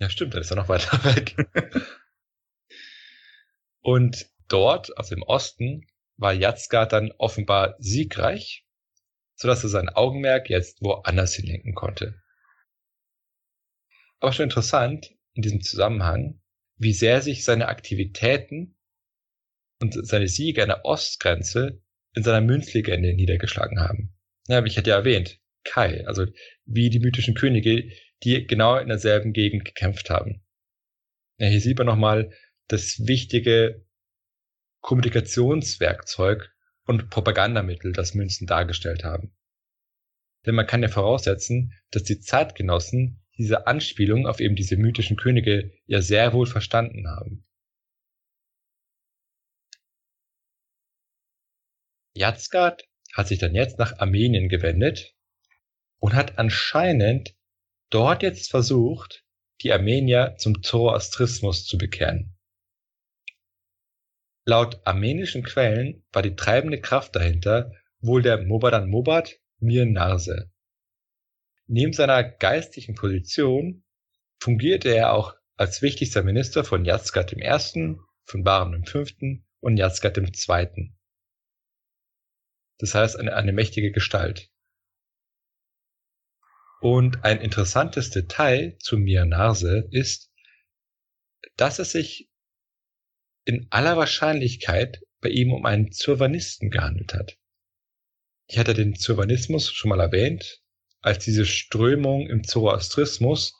Ja, 0.00 0.08
stimmt, 0.08 0.34
da 0.34 0.40
ist 0.40 0.50
er 0.50 0.56
noch 0.56 0.68
weiter 0.68 1.04
weg. 1.04 1.36
und 3.80 4.26
dort, 4.48 4.96
also 4.96 5.14
im 5.14 5.22
Osten, 5.22 5.86
war 6.16 6.32
Yazgar 6.32 6.86
dann 6.86 7.12
offenbar 7.18 7.76
siegreich 7.78 8.64
sodass 9.36 9.62
er 9.64 9.68
sein 9.68 9.88
Augenmerk 9.88 10.48
jetzt 10.48 10.80
woanders 10.82 11.34
hinlenken 11.34 11.74
konnte. 11.74 12.20
aber 14.20 14.32
schon 14.32 14.44
interessant 14.44 15.14
in 15.34 15.42
diesem 15.42 15.60
Zusammenhang, 15.60 16.40
wie 16.76 16.94
sehr 16.94 17.20
sich 17.20 17.44
seine 17.44 17.68
Aktivitäten 17.68 18.78
und 19.80 20.06
seine 20.06 20.28
Siege 20.28 20.62
an 20.62 20.68
der 20.68 20.84
Ostgrenze 20.84 21.82
in 22.14 22.22
seiner 22.22 22.40
Münzlegende 22.40 23.12
niedergeschlagen 23.12 23.80
haben. 23.80 24.16
Ja, 24.46 24.64
wie 24.64 24.68
ich 24.68 24.78
hatte 24.78 24.90
ja 24.90 24.96
erwähnt, 24.96 25.40
Kai, 25.64 26.06
also 26.06 26.26
wie 26.64 26.90
die 26.90 27.00
mythischen 27.00 27.34
Könige, 27.34 27.90
die 28.22 28.46
genau 28.46 28.76
in 28.76 28.88
derselben 28.88 29.32
Gegend 29.32 29.64
gekämpft 29.64 30.10
haben. 30.10 30.42
Ja, 31.38 31.48
hier 31.48 31.60
sieht 31.60 31.78
man 31.78 31.86
nochmal 31.86 32.30
das 32.68 33.06
wichtige 33.06 33.84
Kommunikationswerkzeug 34.80 36.54
und 36.86 37.10
Propagandamittel, 37.10 37.92
das 37.92 38.14
Münzen 38.14 38.46
dargestellt 38.46 39.04
haben. 39.04 39.34
Denn 40.46 40.54
man 40.54 40.66
kann 40.66 40.82
ja 40.82 40.88
voraussetzen, 40.88 41.72
dass 41.90 42.04
die 42.04 42.20
Zeitgenossen 42.20 43.24
diese 43.38 43.66
Anspielung 43.66 44.26
auf 44.26 44.40
eben 44.40 44.56
diese 44.56 44.76
mythischen 44.76 45.16
Könige 45.16 45.72
ja 45.86 46.02
sehr 46.02 46.32
wohl 46.32 46.46
verstanden 46.46 47.08
haben. 47.08 47.46
Yazgard 52.16 52.84
hat 53.12 53.28
sich 53.28 53.38
dann 53.38 53.54
jetzt 53.54 53.78
nach 53.78 53.98
Armenien 53.98 54.48
gewendet 54.48 55.14
und 56.04 56.12
hat 56.12 56.38
anscheinend 56.38 57.34
dort 57.88 58.22
jetzt 58.22 58.50
versucht, 58.50 59.24
die 59.62 59.72
Armenier 59.72 60.34
zum 60.36 60.62
Zoroastrismus 60.62 61.64
zu 61.64 61.78
bekehren. 61.78 62.36
Laut 64.44 64.86
armenischen 64.86 65.42
Quellen 65.42 66.04
war 66.12 66.20
die 66.20 66.36
treibende 66.36 66.78
Kraft 66.78 67.16
dahinter 67.16 67.72
wohl 68.00 68.20
der 68.20 68.42
Mobadan 68.42 68.90
Mobad 68.90 69.40
Mir 69.60 69.86
Narse. 69.86 70.52
Neben 71.68 71.94
seiner 71.94 72.22
geistlichen 72.22 72.94
Position 72.94 73.82
fungierte 74.38 74.90
er 74.90 75.14
auch 75.14 75.34
als 75.56 75.80
wichtigster 75.80 76.22
Minister 76.22 76.64
von 76.64 76.84
Yazgat 76.84 77.32
I., 77.32 77.96
von 78.24 78.44
Bahram 78.44 78.84
V. 78.84 79.04
und 79.60 79.78
Yazgat 79.78 80.18
II. 80.18 80.92
Das 82.76 82.94
heißt, 82.94 83.18
eine, 83.18 83.34
eine 83.36 83.54
mächtige 83.54 83.90
Gestalt. 83.90 84.50
Und 86.80 87.24
ein 87.24 87.40
interessantes 87.40 88.10
Detail 88.10 88.76
zu 88.78 88.98
Mir 88.98 89.24
Narse 89.24 89.88
ist, 89.90 90.30
dass 91.56 91.78
es 91.78 91.92
sich 91.92 92.28
in 93.44 93.66
aller 93.70 93.96
Wahrscheinlichkeit 93.96 95.02
bei 95.20 95.28
ihm 95.30 95.52
um 95.52 95.64
einen 95.64 95.92
Zurvanisten 95.92 96.70
gehandelt 96.70 97.14
hat. 97.14 97.38
Ich 98.46 98.58
hatte 98.58 98.74
den 98.74 98.94
Zurvanismus 98.94 99.72
schon 99.72 99.88
mal 99.88 100.00
erwähnt, 100.00 100.62
als 101.00 101.24
diese 101.24 101.46
Strömung 101.46 102.28
im 102.28 102.44
Zoroastrismus, 102.44 103.54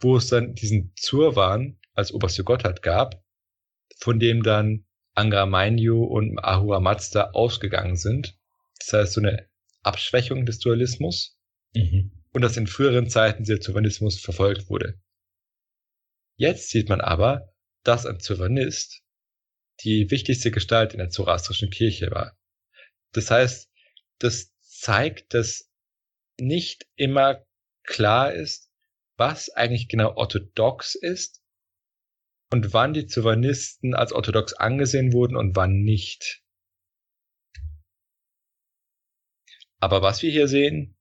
wo 0.00 0.16
es 0.16 0.28
dann 0.28 0.54
diesen 0.54 0.92
Zurvan 0.96 1.78
als 1.92 2.12
oberste 2.12 2.44
Gottheit 2.44 2.82
gab, 2.82 3.22
von 3.98 4.18
dem 4.18 4.42
dann 4.42 4.86
Angra 5.14 5.46
Mainyu 5.46 6.04
und 6.04 6.38
Ahura 6.38 6.80
Mazda 6.80 7.30
ausgegangen 7.32 7.96
sind. 7.96 8.36
Das 8.80 8.92
heißt, 8.92 9.12
so 9.12 9.20
eine 9.20 9.48
Abschwächung 9.82 10.46
des 10.46 10.58
Dualismus. 10.58 11.38
Mhm. 11.74 12.23
Und 12.34 12.42
dass 12.42 12.56
in 12.56 12.66
früheren 12.66 13.08
Zeiten 13.08 13.44
der 13.44 13.60
Zurvanismus 13.60 14.20
verfolgt 14.20 14.68
wurde. 14.68 15.00
Jetzt 16.36 16.68
sieht 16.68 16.88
man 16.88 17.00
aber, 17.00 17.54
dass 17.84 18.06
ein 18.06 18.20
Zurvanist 18.20 19.02
die 19.84 20.10
wichtigste 20.10 20.50
Gestalt 20.50 20.92
in 20.92 20.98
der 20.98 21.10
zoroastrischen 21.10 21.70
Kirche 21.70 22.10
war. 22.10 22.36
Das 23.12 23.30
heißt, 23.30 23.70
das 24.18 24.52
zeigt, 24.60 25.32
dass 25.32 25.70
nicht 26.38 26.86
immer 26.96 27.46
klar 27.84 28.32
ist, 28.32 28.68
was 29.16 29.50
eigentlich 29.50 29.88
genau 29.88 30.16
orthodox 30.16 30.96
ist 30.96 31.40
und 32.50 32.72
wann 32.72 32.94
die 32.94 33.06
Zionisten 33.06 33.94
als 33.94 34.12
orthodox 34.12 34.54
angesehen 34.54 35.12
wurden 35.12 35.36
und 35.36 35.54
wann 35.54 35.82
nicht. 35.82 36.42
Aber 39.78 40.02
was 40.02 40.22
wir 40.22 40.32
hier 40.32 40.48
sehen, 40.48 40.93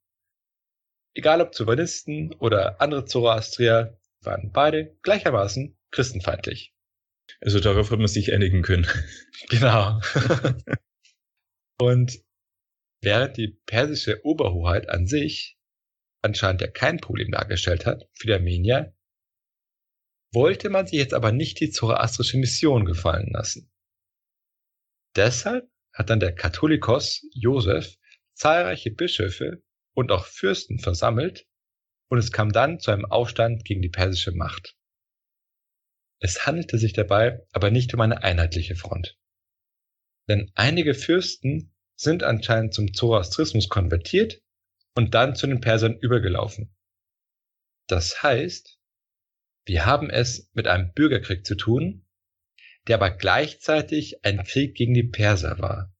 egal 1.14 1.42
ob 1.42 1.54
Zionisten 1.54 2.34
oder 2.36 2.82
andere 2.82 3.06
Zoroastrier, 3.06 3.98
waren 4.22 4.52
beide 4.52 4.98
gleichermaßen 5.02 5.78
christenfeindlich. 5.92 6.74
Also 7.42 7.60
darauf 7.60 7.92
hat 7.92 8.00
man 8.00 8.08
sich 8.08 8.34
einigen 8.34 8.62
können. 8.62 8.88
Genau. 9.50 10.00
und 11.78 12.24
während 13.02 13.36
die 13.36 13.50
persische 13.66 14.26
Oberhoheit 14.26 14.90
an 14.90 15.06
sich 15.06 15.58
anscheinend 16.22 16.62
ja 16.62 16.68
kein 16.68 17.00
Problem 17.00 17.32
dargestellt 17.32 17.86
hat 17.86 18.08
für 18.14 18.28
die 18.28 18.34
Armenier, 18.34 18.96
wollte 20.32 20.70
man 20.70 20.88
sich 20.88 20.98
jetzt 20.98 21.14
aber 21.14 21.32
nicht 21.32 21.60
die 21.60 21.70
zoroastrische 21.70 22.38
Mission 22.38 22.86
gefallen 22.86 23.30
lassen. 23.32 23.72
Deshalb 25.16 25.70
hat 25.92 26.10
dann 26.10 26.20
der 26.20 26.34
Katholikos 26.34 27.22
Josef 27.34 27.98
zahlreiche 28.34 28.92
Bischöfe 28.92 29.62
und 29.94 30.12
auch 30.12 30.26
Fürsten 30.26 30.80
versammelt 30.80 31.46
und 32.10 32.18
es 32.18 32.32
kam 32.32 32.52
dann 32.52 32.80
zu 32.80 32.92
einem 32.92 33.06
Aufstand 33.06 33.66
gegen 33.66 33.82
die 33.82 33.90
persische 33.90 34.32
Macht. 34.32 34.76
Es 36.20 36.46
handelte 36.46 36.78
sich 36.78 36.94
dabei 36.94 37.46
aber 37.52 37.72
nicht 37.72 37.94
um 37.94 38.02
eine 38.02 38.24
einheitliche 38.24 38.76
Front. 38.76 39.18
Denn 40.30 40.52
einige 40.56 40.94
Fürsten 40.94 41.76
sind 41.96 42.24
anscheinend 42.24 42.74
zum 42.74 42.94
Zoroastrismus 42.94 43.68
konvertiert 43.68 44.42
und 44.96 45.14
dann 45.14 45.36
zu 45.36 45.48
den 45.48 45.60
Persern 45.60 45.98
übergelaufen. 45.98 46.74
Das 47.88 48.24
heißt, 48.24 48.80
wir 49.66 49.86
haben 49.86 50.10
es 50.10 50.50
mit 50.54 50.68
einem 50.68 50.94
Bürgerkrieg 50.94 51.46
zu 51.46 51.56
tun, 51.56 52.06
der 52.88 52.98
aber 52.98 53.12
gleichzeitig 53.12 54.24
ein 54.26 54.44
Krieg 54.44 54.76
gegen 54.76 54.94
die 54.94 55.04
Perser 55.04 55.60
war. 55.60 55.94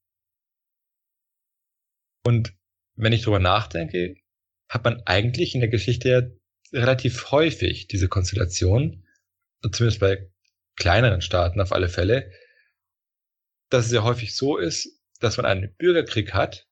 Und 2.24 2.56
wenn 2.96 3.12
ich 3.12 3.22
darüber 3.22 3.40
nachdenke, 3.40 4.16
hat 4.68 4.84
man 4.84 5.02
eigentlich 5.06 5.54
in 5.54 5.60
der 5.60 5.68
Geschichte 5.68 6.08
ja 6.08 6.22
relativ 6.78 7.30
häufig 7.30 7.86
diese 7.86 8.08
Konstellation, 8.08 9.04
zumindest 9.72 10.00
bei 10.00 10.30
kleineren 10.76 11.22
Staaten 11.22 11.60
auf 11.60 11.72
alle 11.72 11.88
Fälle, 11.88 12.30
dass 13.70 13.86
es 13.86 13.92
ja 13.92 14.02
häufig 14.02 14.34
so 14.34 14.56
ist, 14.56 15.00
dass 15.20 15.36
man 15.36 15.46
einen 15.46 15.74
Bürgerkrieg 15.76 16.34
hat, 16.34 16.68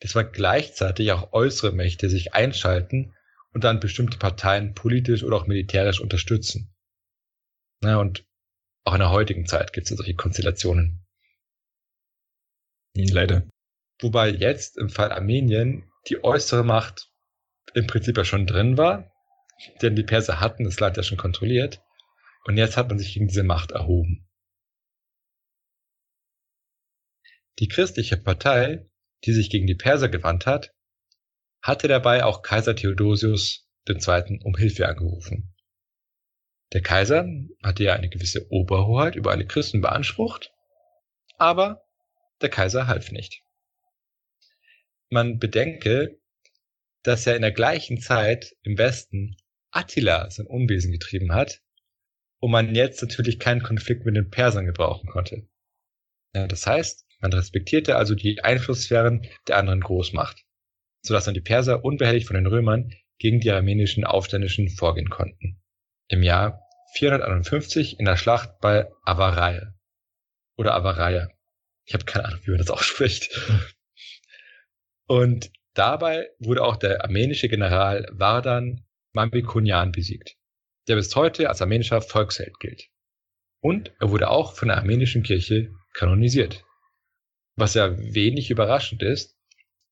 dass 0.00 0.14
man 0.14 0.32
gleichzeitig 0.32 1.12
auch 1.12 1.32
äußere 1.32 1.72
Mächte 1.72 2.10
sich 2.10 2.34
einschalten 2.34 3.14
und 3.52 3.64
dann 3.64 3.80
bestimmte 3.80 4.18
Parteien 4.18 4.74
politisch 4.74 5.22
oder 5.22 5.36
auch 5.36 5.46
militärisch 5.46 6.00
unterstützen. 6.00 6.74
Ja, 7.82 7.98
und 7.98 8.26
auch 8.84 8.94
in 8.94 9.00
der 9.00 9.10
heutigen 9.10 9.46
Zeit 9.46 9.72
gibt 9.72 9.90
es 9.90 9.96
solche 9.96 10.14
Konstellationen. 10.14 11.06
Leider. 12.94 13.46
Wobei 14.00 14.28
jetzt 14.28 14.76
im 14.76 14.88
Fall 14.90 15.12
Armenien 15.12 15.90
die 16.08 16.22
äußere 16.22 16.64
Macht 16.64 17.10
im 17.74 17.86
Prinzip 17.86 18.16
ja 18.16 18.24
schon 18.24 18.46
drin 18.46 18.76
war, 18.76 19.12
denn 19.82 19.96
die 19.96 20.02
Perser 20.02 20.40
hatten 20.40 20.64
das 20.64 20.80
Land 20.80 20.96
ja 20.96 21.02
schon 21.02 21.18
kontrolliert 21.18 21.82
und 22.44 22.56
jetzt 22.56 22.76
hat 22.76 22.88
man 22.88 22.98
sich 22.98 23.14
gegen 23.14 23.28
diese 23.28 23.42
Macht 23.42 23.72
erhoben. 23.72 24.28
Die 27.58 27.68
christliche 27.68 28.18
Partei, 28.18 28.86
die 29.24 29.32
sich 29.32 29.48
gegen 29.48 29.66
die 29.66 29.74
Perser 29.74 30.08
gewandt 30.08 30.46
hat, 30.46 30.74
hatte 31.62 31.88
dabei 31.88 32.24
auch 32.24 32.42
Kaiser 32.42 32.76
Theodosius 32.76 33.66
II. 33.88 34.40
um 34.44 34.54
Hilfe 34.56 34.86
angerufen. 34.86 35.54
Der 36.72 36.82
Kaiser 36.82 37.26
hatte 37.62 37.84
ja 37.84 37.94
eine 37.94 38.10
gewisse 38.10 38.50
Oberhoheit 38.50 39.16
über 39.16 39.30
alle 39.30 39.46
Christen 39.46 39.80
beansprucht, 39.80 40.52
aber 41.38 41.82
der 42.42 42.50
Kaiser 42.50 42.86
half 42.86 43.10
nicht. 43.10 43.42
Man 45.08 45.38
bedenke, 45.38 46.18
dass 47.02 47.26
er 47.26 47.36
in 47.36 47.42
der 47.42 47.52
gleichen 47.52 48.00
Zeit 48.00 48.56
im 48.62 48.78
Westen 48.78 49.36
Attila 49.70 50.30
sein 50.30 50.46
Unwesen 50.46 50.90
getrieben 50.90 51.32
hat 51.32 51.62
und 52.40 52.50
man 52.50 52.74
jetzt 52.74 53.02
natürlich 53.02 53.38
keinen 53.38 53.62
Konflikt 53.62 54.04
mit 54.04 54.16
den 54.16 54.30
Persern 54.30 54.66
gebrauchen 54.66 55.08
konnte. 55.08 55.48
Ja, 56.34 56.46
das 56.46 56.66
heißt, 56.66 57.06
man 57.20 57.32
respektierte 57.32 57.96
also 57.96 58.14
die 58.14 58.42
Einflusssphären 58.42 59.26
der 59.48 59.58
anderen 59.58 59.80
Großmacht, 59.80 60.44
sodass 61.02 61.24
dann 61.24 61.34
die 61.34 61.40
Perser 61.40 61.84
unbehelligt 61.84 62.26
von 62.26 62.36
den 62.36 62.46
Römern 62.46 62.92
gegen 63.18 63.40
die 63.40 63.50
armenischen 63.50 64.04
Aufständischen 64.04 64.68
vorgehen 64.68 65.08
konnten. 65.08 65.62
Im 66.08 66.22
Jahr 66.22 66.62
451 66.94 67.98
in 67.98 68.04
der 68.04 68.16
Schlacht 68.16 68.58
bei 68.60 68.90
Avaraya. 69.02 69.74
Oder 70.56 70.74
Avaraya. 70.74 71.28
Ich 71.84 71.94
habe 71.94 72.04
keine 72.04 72.26
Ahnung, 72.26 72.40
wie 72.44 72.50
man 72.50 72.58
das 72.58 72.70
ausspricht. 72.70 73.30
Und 75.06 75.52
dabei 75.74 76.28
wurde 76.38 76.64
auch 76.64 76.76
der 76.76 77.04
armenische 77.04 77.48
General 77.48 78.08
Vardan 78.12 78.84
Mamikonian 79.12 79.92
besiegt, 79.92 80.36
der 80.88 80.96
bis 80.96 81.14
heute 81.14 81.48
als 81.48 81.62
armenischer 81.62 82.02
Volksheld 82.02 82.58
gilt. 82.58 82.88
Und 83.60 83.92
er 84.00 84.10
wurde 84.10 84.30
auch 84.30 84.54
von 84.54 84.68
der 84.68 84.78
armenischen 84.78 85.22
Kirche 85.22 85.74
kanonisiert. 85.94 86.64
Was 87.56 87.74
ja 87.74 87.96
wenig 87.96 88.50
überraschend 88.50 89.02
ist, 89.02 89.38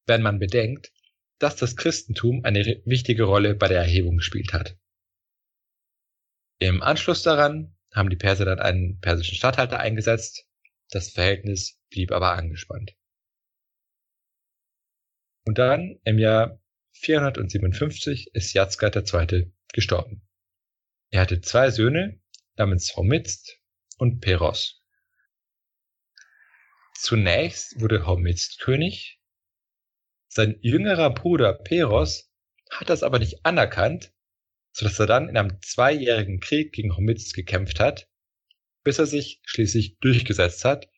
wenn 0.07 0.23
man 0.23 0.39
bedenkt, 0.39 0.93
dass 1.39 1.57
das 1.57 1.77
Christentum 1.77 2.45
eine 2.45 2.83
wichtige 2.85 3.25
Rolle 3.25 3.55
bei 3.55 3.69
der 3.69 3.79
Erhebung 3.79 4.19
gespielt 4.19 4.53
hat. 4.53 4.77
Im 6.59 6.83
Anschluss 6.83 7.23
daran 7.23 7.77
haben 7.93 8.11
die 8.11 8.17
Perser 8.17 8.45
dann 8.45 8.61
einen 8.61 9.01
persischen 9.01 9.37
Statthalter 9.37 9.79
eingesetzt. 9.79 10.47
Das 10.91 11.11
Verhältnis 11.11 11.79
blieb 11.91 12.13
aber 12.13 12.33
angespannt. 12.33 12.95
Und 15.45 15.59
dann 15.59 16.01
im 16.05 16.19
Jahr 16.19 16.61
457 16.93 18.35
ist 18.35 18.55
Yazgat 18.55 18.97
II. 18.97 19.53
gestorben. 19.73 20.23
Er 21.11 21.21
hatte 21.21 21.41
zwei 21.41 21.71
Söhne 21.71 22.21
namens 22.57 22.97
Hormizd 22.97 23.61
und 23.99 24.21
Peros. 24.21 24.83
Zunächst 26.95 27.81
wurde 27.81 28.07
Hormizd 28.07 28.61
König. 28.61 29.21
Sein 30.29 30.59
jüngerer 30.63 31.11
Bruder 31.11 31.53
Peros 31.53 32.33
hat 32.71 32.89
das 32.89 33.03
aber 33.03 33.19
nicht 33.19 33.45
anerkannt, 33.45 34.13
sodass 34.73 34.99
er 34.99 35.07
dann 35.07 35.29
in 35.29 35.37
einem 35.37 35.61
zweijährigen 35.61 36.41
Krieg 36.41 36.73
gegen 36.73 36.97
Hormizd 36.97 37.35
gekämpft 37.35 37.81
hat, 37.81 38.09
bis 38.83 38.99
er 38.99 39.07
sich 39.07 39.41
schließlich 39.45 39.99
durchgesetzt 39.99 40.65
hat 40.65 40.89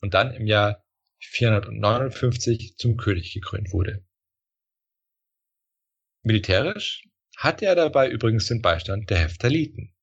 und 0.00 0.14
dann 0.14 0.34
im 0.34 0.46
Jahr 0.46 0.85
459 1.20 2.76
zum 2.76 2.96
König 2.96 3.32
gekrönt 3.34 3.72
wurde. 3.72 4.04
Militärisch 6.22 7.08
hatte 7.36 7.66
er 7.66 7.74
dabei 7.74 8.08
übrigens 8.10 8.46
den 8.46 8.62
Beistand 8.62 9.10
der 9.10 9.18
Heptaliten. 9.18 9.94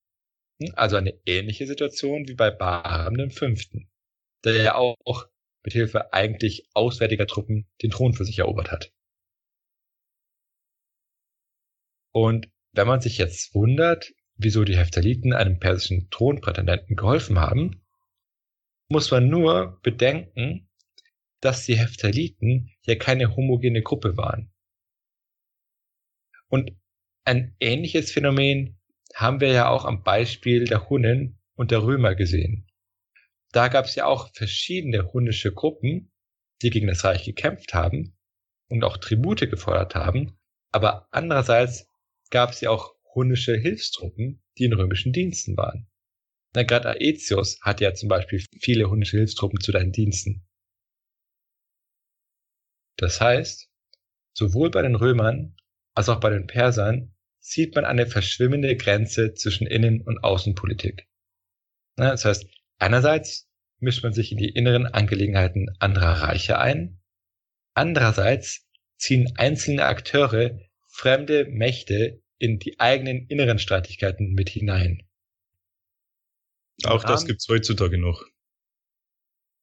Also 0.73 0.95
eine 0.95 1.19
ähnliche 1.25 1.67
Situation 1.67 2.27
wie 2.27 2.35
bei 2.35 2.51
Bahram 2.51 3.29
V., 3.31 3.47
der 4.45 4.61
ja 4.61 4.75
auch 4.75 5.27
mit 5.63 5.73
Hilfe 5.73 6.13
eigentlich 6.13 6.69
auswärtiger 6.73 7.27
Truppen 7.27 7.67
den 7.81 7.91
Thron 7.91 8.13
für 8.13 8.25
sich 8.25 8.39
erobert 8.39 8.71
hat. 8.71 8.93
Und 12.13 12.49
wenn 12.73 12.87
man 12.87 13.01
sich 13.01 13.17
jetzt 13.17 13.55
wundert, 13.55 14.13
wieso 14.35 14.63
die 14.63 14.77
Heptaliten 14.77 15.33
einem 15.33 15.59
persischen 15.59 16.09
Thronprätendenten 16.09 16.95
geholfen 16.95 17.39
haben, 17.39 17.83
muss 18.89 19.11
man 19.11 19.27
nur 19.29 19.79
bedenken, 19.81 20.69
dass 21.43 21.65
die 21.65 21.77
Heptaliten 21.77 22.71
ja 22.83 22.95
keine 22.95 23.35
homogene 23.35 23.81
Gruppe 23.81 24.15
waren. 24.15 24.51
Und 26.47 26.71
ein 27.25 27.55
ähnliches 27.59 28.11
Phänomen 28.11 28.79
haben 29.13 29.41
wir 29.41 29.51
ja 29.51 29.69
auch 29.69 29.85
am 29.85 30.03
Beispiel 30.03 30.65
der 30.65 30.89
Hunnen 30.89 31.39
und 31.55 31.71
der 31.71 31.83
Römer 31.83 32.15
gesehen. 32.15 32.67
Da 33.51 33.67
gab 33.67 33.85
es 33.85 33.95
ja 33.95 34.05
auch 34.05 34.33
verschiedene 34.33 35.11
hunnische 35.11 35.53
Gruppen, 35.53 36.11
die 36.61 36.69
gegen 36.69 36.87
das 36.87 37.03
Reich 37.03 37.25
gekämpft 37.25 37.73
haben 37.73 38.17
und 38.69 38.83
auch 38.83 38.97
Tribute 38.97 39.49
gefordert 39.49 39.95
haben, 39.95 40.37
aber 40.71 41.07
andererseits 41.11 41.89
gab 42.29 42.51
es 42.51 42.61
ja 42.61 42.69
auch 42.69 42.95
hunnische 43.13 43.55
Hilfstruppen, 43.55 44.41
die 44.57 44.63
in 44.63 44.73
römischen 44.73 45.11
Diensten 45.11 45.57
waren. 45.57 45.87
Na, 46.55 46.63
gerade 46.63 46.89
Aetius 46.89 47.59
hatte 47.61 47.83
ja 47.83 47.93
zum 47.93 48.09
Beispiel 48.09 48.43
viele 48.59 48.89
hunnische 48.89 49.17
Hilfstruppen 49.17 49.59
zu 49.59 49.71
deinen 49.71 49.91
Diensten. 49.91 50.45
Das 53.03 53.19
heißt, 53.19 53.69
sowohl 54.31 54.71
bei 54.71 54.81
den 54.81 54.95
Römern 54.95 55.57
als 55.93 56.07
auch 56.07 56.21
bei 56.21 56.29
den 56.29 56.47
Persern 56.47 57.13
sieht 57.41 57.75
man 57.75 57.83
eine 57.83 58.07
verschwimmende 58.07 58.77
Grenze 58.77 59.33
zwischen 59.33 59.67
Innen- 59.67 59.99
und 59.99 60.23
Außenpolitik. 60.23 61.09
Das 61.97 62.23
heißt, 62.23 62.47
einerseits 62.77 63.49
mischt 63.79 64.03
man 64.03 64.13
sich 64.13 64.31
in 64.31 64.37
die 64.37 64.47
inneren 64.47 64.85
Angelegenheiten 64.85 65.75
anderer 65.79 66.21
Reiche 66.21 66.59
ein, 66.59 67.01
andererseits 67.73 68.69
ziehen 68.95 69.33
einzelne 69.35 69.83
Akteure 69.83 70.57
fremde 70.87 71.43
Mächte 71.43 72.23
in 72.37 72.57
die 72.57 72.79
eigenen 72.79 73.27
inneren 73.27 73.59
Streitigkeiten 73.59 74.31
mit 74.31 74.47
hinein. 74.47 75.05
Auch 76.85 77.03
das 77.03 77.25
gibt's 77.25 77.49
heutzutage 77.49 77.97
noch. 77.97 78.23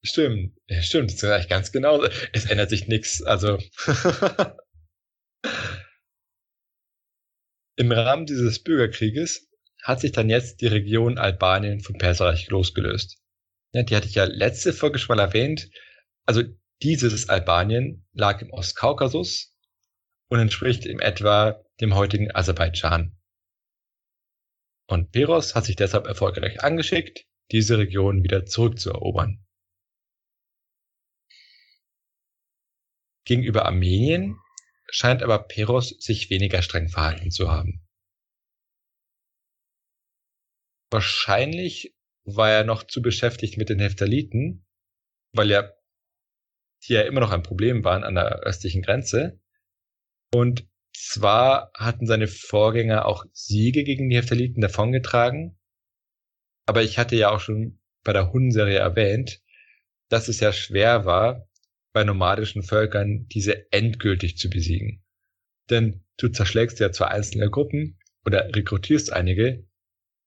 Stimmt, 0.02 0.56
stimmt, 0.80 1.10
das 1.10 1.22
ist 1.22 1.24
eigentlich 1.24 1.48
ganz 1.48 1.72
genau. 1.72 2.02
Es 2.32 2.46
ändert 2.46 2.70
sich 2.70 2.88
nichts. 2.88 3.22
Also 3.22 3.58
im 7.76 7.92
Rahmen 7.92 8.24
dieses 8.24 8.62
Bürgerkrieges 8.62 9.50
hat 9.82 10.00
sich 10.00 10.12
dann 10.12 10.30
jetzt 10.30 10.62
die 10.62 10.68
Region 10.68 11.18
Albanien 11.18 11.80
vom 11.80 11.98
Perserreich 11.98 12.48
losgelöst. 12.48 13.18
Ja, 13.72 13.82
die 13.82 13.94
hatte 13.94 14.08
ich 14.08 14.14
ja 14.14 14.24
letzte 14.24 14.72
Folge 14.72 14.98
schon 14.98 15.16
mal 15.16 15.22
erwähnt. 15.22 15.70
Also 16.26 16.42
dieses 16.82 17.28
Albanien 17.28 18.06
lag 18.12 18.40
im 18.40 18.50
Ostkaukasus 18.52 19.54
und 20.28 20.40
entspricht 20.40 20.86
in 20.86 21.00
etwa 21.00 21.62
dem 21.80 21.94
heutigen 21.94 22.34
Aserbaidschan. 22.34 23.16
Und 24.86 25.12
Peros 25.12 25.54
hat 25.54 25.66
sich 25.66 25.76
deshalb 25.76 26.06
erfolgreich 26.06 26.62
angeschickt, 26.62 27.26
diese 27.52 27.78
Region 27.78 28.24
wieder 28.24 28.46
zurückzuerobern. 28.46 29.44
Gegenüber 33.30 33.64
Armenien 33.64 34.40
scheint 34.90 35.22
aber 35.22 35.46
Peros 35.46 35.90
sich 36.00 36.30
weniger 36.30 36.62
streng 36.62 36.88
verhalten 36.88 37.30
zu 37.30 37.48
haben. 37.48 37.86
Wahrscheinlich 40.90 41.94
war 42.24 42.50
er 42.50 42.64
noch 42.64 42.82
zu 42.82 43.00
beschäftigt 43.00 43.56
mit 43.56 43.68
den 43.68 43.78
Heptaliten, 43.78 44.66
weil 45.30 45.48
ja 45.48 45.72
die 46.82 46.94
ja 46.94 47.02
immer 47.02 47.20
noch 47.20 47.30
ein 47.30 47.44
Problem 47.44 47.84
waren 47.84 48.02
an 48.02 48.16
der 48.16 48.40
östlichen 48.40 48.82
Grenze. 48.82 49.40
Und 50.34 50.68
zwar 50.92 51.70
hatten 51.74 52.08
seine 52.08 52.26
Vorgänger 52.26 53.06
auch 53.06 53.26
Siege 53.32 53.84
gegen 53.84 54.10
die 54.10 54.16
Heptaliten 54.16 54.60
davongetragen, 54.60 55.56
aber 56.66 56.82
ich 56.82 56.98
hatte 56.98 57.14
ja 57.14 57.30
auch 57.30 57.38
schon 57.38 57.80
bei 58.02 58.12
der 58.12 58.32
Hun-Serie 58.32 58.78
erwähnt, 58.78 59.40
dass 60.08 60.26
es 60.26 60.40
ja 60.40 60.52
schwer 60.52 61.04
war, 61.04 61.46
bei 61.92 62.04
nomadischen 62.04 62.62
Völkern 62.62 63.26
diese 63.28 63.70
endgültig 63.72 64.36
zu 64.36 64.48
besiegen. 64.48 65.02
Denn 65.70 66.04
du 66.16 66.28
zerschlägst 66.28 66.80
ja 66.80 66.92
zwar 66.92 67.10
einzelne 67.10 67.50
Gruppen 67.50 67.98
oder 68.24 68.54
rekrutierst 68.54 69.12
einige, 69.12 69.66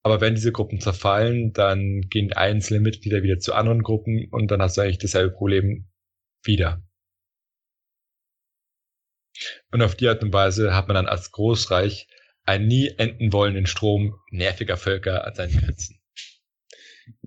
aber 0.04 0.19
wenn 0.19 0.36
diese 0.36 0.52
Gruppen 0.52 0.82
zerfallen, 0.82 1.54
dann 1.54 2.02
gehen 2.10 2.34
einzelne 2.34 2.82
Mitglieder 2.82 3.23
wieder 3.23 3.39
zu 3.39 3.54
anderen 3.54 3.84
Gruppen 3.84 4.28
und 4.32 4.52
dann 4.52 4.62
hast 4.62 4.78
du 4.78 4.82
eigentlich 4.82 4.97
dasselbe 4.97 5.34
Problem 5.34 5.88
wieder. 6.43 6.84
Und 9.71 9.82
auf 9.82 9.95
die 9.95 10.08
Art 10.08 10.21
und 10.21 10.34
Weise 10.34 10.76
hat 10.76 10.88
man 10.88 10.95
dann 10.95 11.08
als 11.08 11.32
Großreich 11.32 12.08
einen 12.45 12.67
nie 12.67 12.89
enden 12.97 13.32
wollenden 13.32 13.65
Strom 13.65 14.19
nerviger 14.30 14.78
Völker 14.78 15.26
an 15.26 15.36
seinen 15.36 15.58
Grenzen. 15.58 16.02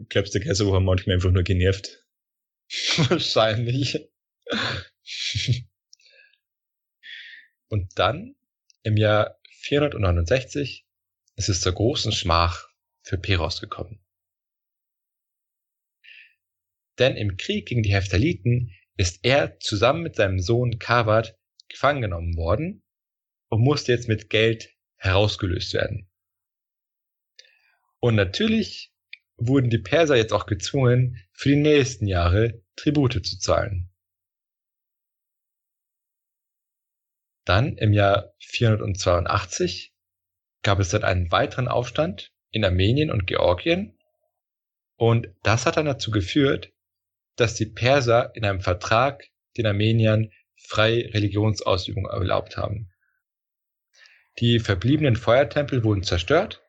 Glaubst 0.09 0.35
du, 0.35 0.39
der 0.39 0.49
Kaiser 0.49 0.71
war 0.71 0.81
manchmal 0.81 1.17
einfach 1.17 1.31
nur 1.31 1.43
genervt? 1.43 2.05
Wahrscheinlich. 3.09 4.09
Und 7.69 7.99
dann, 7.99 8.37
im 8.83 8.97
Jahr 8.97 9.39
469, 9.61 10.87
ist 11.37 11.49
es 11.49 11.61
zur 11.61 11.73
großen 11.73 12.13
Schmach 12.13 12.69
für 13.03 13.19
Peros 13.19 13.61
gekommen. 13.61 14.01
Denn 16.99 17.17
im 17.17 17.37
Krieg 17.37 17.67
gegen 17.67 17.83
die 17.83 17.93
Heptaliten 17.93 18.73
ist 18.97 19.21
er 19.23 19.61
zusammen 19.61 20.03
mit 20.03 20.17
seinem 20.17 20.41
Sohn 20.41 20.79
Kavat 20.79 21.39
gefangen 21.69 22.01
genommen 22.01 22.37
worden 22.37 22.83
und 23.49 23.63
musste 23.63 23.93
jetzt 23.93 24.09
mit 24.09 24.31
Geld 24.31 24.75
herausgelöst 24.97 25.75
werden. 25.75 26.09
Und 28.01 28.15
natürlich 28.15 28.93
wurden 29.37 29.69
die 29.69 29.79
Perser 29.79 30.17
jetzt 30.17 30.33
auch 30.33 30.47
gezwungen, 30.47 31.23
für 31.33 31.51
die 31.51 31.57
nächsten 31.57 32.07
Jahre 32.07 32.63
Tribute 32.77 33.25
zu 33.27 33.39
zahlen. 33.39 33.91
Dann 37.47 37.79
im 37.79 37.93
Jahr 37.93 38.35
482 38.41 39.95
gab 40.63 40.81
es 40.81 40.91
dann 40.91 41.05
einen 41.05 41.31
weiteren 41.31 41.69
Aufstand 41.69 42.33
in 42.51 42.65
Armenien 42.65 43.11
und 43.11 43.27
Georgien 43.27 43.97
und 44.97 45.29
das 45.43 45.65
hat 45.65 45.77
dann 45.77 45.87
dazu 45.87 46.11
geführt, 46.11 46.73
dass 47.37 47.55
die 47.55 47.67
Perser 47.67 48.35
in 48.35 48.45
einem 48.45 48.61
Vertrag 48.61 49.29
den 49.57 49.67
Armeniern 49.67 50.33
freie 50.57 51.15
Religionsausübung 51.15 52.07
erlaubt 52.07 52.57
haben. 52.57 52.91
Die 54.41 54.59
verbliebenen 54.59 55.15
Feuertempel 55.15 55.85
wurden 55.85 56.03
zerstört 56.03 56.63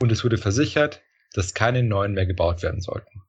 und 0.00 0.12
es 0.12 0.24
wurde 0.24 0.36
versichert, 0.36 1.02
dass 1.32 1.54
keine 1.54 1.82
neuen 1.82 2.12
mehr 2.12 2.26
gebaut 2.26 2.62
werden 2.62 2.82
sollten. 2.82 3.22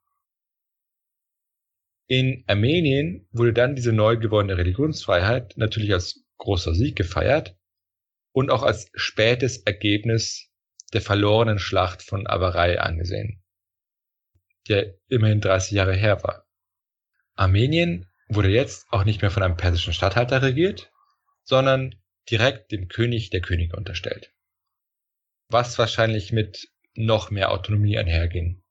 In 2.08 2.44
Armenien 2.48 3.28
wurde 3.32 3.54
dann 3.54 3.76
diese 3.76 3.94
neu 3.94 4.18
gewonnene 4.18 4.58
Religionsfreiheit 4.58 5.56
natürlich 5.56 5.94
als 5.94 6.26
großer 6.40 6.74
Sieg 6.74 6.96
gefeiert 6.96 7.56
und 8.32 8.50
auch 8.50 8.64
als 8.64 8.90
spätes 8.96 9.58
Ergebnis 9.58 10.50
der 10.94 11.02
verlorenen 11.02 11.60
Schlacht 11.60 12.02
von 12.02 12.26
Avarei 12.26 12.82
angesehen, 12.82 13.44
der 14.68 14.96
immerhin 15.08 15.42
30 15.42 15.72
Jahre 15.72 15.96
her 15.96 16.24
war. 16.24 16.48
Armenien 17.36 18.08
wurde 18.28 18.50
jetzt 18.50 18.88
auch 18.90 19.04
nicht 19.04 19.22
mehr 19.22 19.32
von 19.32 19.44
einem 19.44 19.58
persischen 19.58 19.94
Statthalter 19.94 20.42
regiert, 20.42 20.92
sondern 21.44 21.96
direkt 22.30 22.72
dem 22.72 22.88
König 22.88 23.30
der 23.30 23.42
Könige 23.42 23.76
unterstellt. 23.76 24.34
Was 25.50 25.78
wahrscheinlich 25.80 26.32
mit 26.32 26.70
noch 26.94 27.32
mehr 27.32 27.52
Autonomie 27.52 27.98
einherging. 27.98 28.62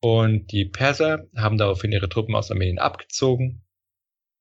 Und 0.00 0.52
die 0.52 0.64
Perser 0.64 1.26
haben 1.36 1.58
daraufhin 1.58 1.92
ihre 1.92 2.08
Truppen 2.08 2.34
aus 2.34 2.50
Armenien 2.50 2.78
abgezogen, 2.78 3.64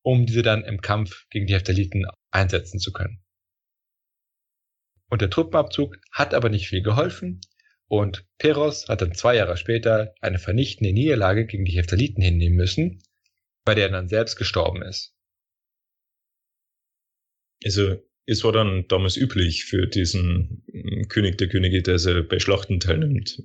um 0.01 0.25
diese 0.25 0.41
dann 0.41 0.63
im 0.63 0.81
Kampf 0.81 1.27
gegen 1.29 1.47
die 1.47 1.53
Heptaliten 1.53 2.05
einsetzen 2.31 2.79
zu 2.79 2.91
können. 2.91 3.21
Und 5.09 5.21
der 5.21 5.29
Truppenabzug 5.29 5.97
hat 6.11 6.33
aber 6.33 6.49
nicht 6.49 6.67
viel 6.67 6.83
geholfen 6.83 7.41
und 7.87 8.25
Peros 8.37 8.87
hat 8.87 9.01
dann 9.01 9.15
zwei 9.15 9.35
Jahre 9.35 9.57
später 9.57 10.13
eine 10.21 10.37
vernichtende 10.37 10.93
Niederlage 10.93 11.45
gegen 11.47 11.65
die 11.65 11.77
Heptaliten 11.77 12.21
hinnehmen 12.21 12.55
müssen, 12.55 13.01
bei 13.65 13.73
der 13.73 13.87
er 13.87 13.91
dann 13.91 14.07
selbst 14.07 14.35
gestorben 14.35 14.83
ist. 14.83 15.15
Also 17.65 17.97
es 18.25 18.43
war 18.43 18.51
dann 18.51 18.87
damals 18.87 19.17
üblich 19.17 19.65
für 19.65 19.87
diesen 19.87 20.63
König 21.09 21.39
der 21.39 21.49
Könige, 21.49 21.81
dass 21.81 22.05
er 22.05 22.21
bei 22.21 22.39
Schlachten 22.39 22.79
teilnimmt. 22.79 23.41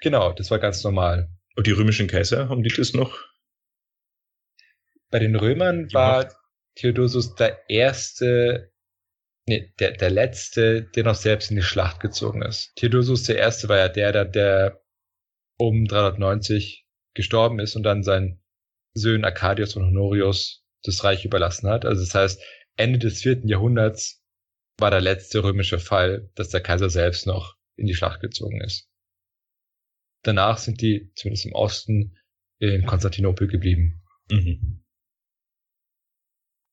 Genau, 0.00 0.32
das 0.32 0.52
war 0.52 0.60
ganz 0.60 0.84
normal. 0.84 1.28
Und 1.56 1.66
die 1.66 1.72
römischen 1.72 2.06
Kaiser, 2.06 2.48
haben 2.48 2.62
die 2.62 2.72
das 2.74 2.94
noch? 2.94 3.18
Bei 5.10 5.18
den 5.18 5.36
Römern 5.36 5.92
war 5.92 6.32
Theodosius 6.74 7.34
der 7.34 7.68
erste, 7.68 8.72
nee, 9.48 9.72
der, 9.78 9.92
der 9.92 10.10
letzte, 10.10 10.82
der 10.82 11.04
noch 11.04 11.14
selbst 11.14 11.50
in 11.50 11.56
die 11.56 11.62
Schlacht 11.62 12.00
gezogen 12.00 12.42
ist. 12.42 12.74
Theodosius 12.76 13.24
der 13.24 13.38
erste 13.38 13.68
war 13.68 13.78
ja 13.78 13.88
der, 13.88 14.12
der, 14.12 14.24
der 14.26 14.80
um 15.58 15.86
390 15.86 16.86
gestorben 17.14 17.58
ist 17.58 17.74
und 17.74 17.82
dann 17.82 18.02
seinen 18.02 18.40
Söhnen 18.94 19.24
Arcadius 19.24 19.76
und 19.76 19.86
Honorius 19.86 20.64
das 20.82 21.02
Reich 21.04 21.24
überlassen 21.24 21.68
hat. 21.68 21.84
Also 21.84 22.02
das 22.02 22.14
heißt, 22.14 22.42
Ende 22.76 22.98
des 22.98 23.22
vierten 23.22 23.48
Jahrhunderts 23.48 24.22
war 24.78 24.90
der 24.90 25.00
letzte 25.00 25.42
römische 25.42 25.78
Fall, 25.78 26.30
dass 26.34 26.50
der 26.50 26.60
Kaiser 26.60 26.90
selbst 26.90 27.26
noch 27.26 27.56
in 27.76 27.86
die 27.86 27.94
Schlacht 27.94 28.20
gezogen 28.20 28.60
ist. 28.60 28.88
Danach 30.22 30.58
sind 30.58 30.80
die, 30.80 31.10
zumindest 31.14 31.46
im 31.46 31.52
Osten, 31.52 32.16
in 32.60 32.86
Konstantinopel 32.86 33.48
geblieben. 33.48 34.02
Mhm. 34.30 34.84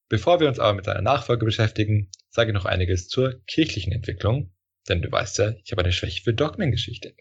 Bevor 0.07 0.39
wir 0.39 0.47
uns 0.47 0.59
aber 0.59 0.73
mit 0.73 0.85
seiner 0.85 1.01
Nachfolge 1.01 1.45
beschäftigen, 1.45 2.09
sage 2.29 2.51
ich 2.51 2.53
noch 2.53 2.65
einiges 2.65 3.07
zur 3.07 3.41
kirchlichen 3.47 3.91
Entwicklung, 3.91 4.53
denn 4.87 5.01
du 5.01 5.11
weißt 5.11 5.37
ja, 5.39 5.53
ich 5.63 5.71
habe 5.71 5.83
eine 5.83 5.91
Schwäche 5.91 6.23
für 6.23 6.33
Dogmengeschichte. 6.33 7.15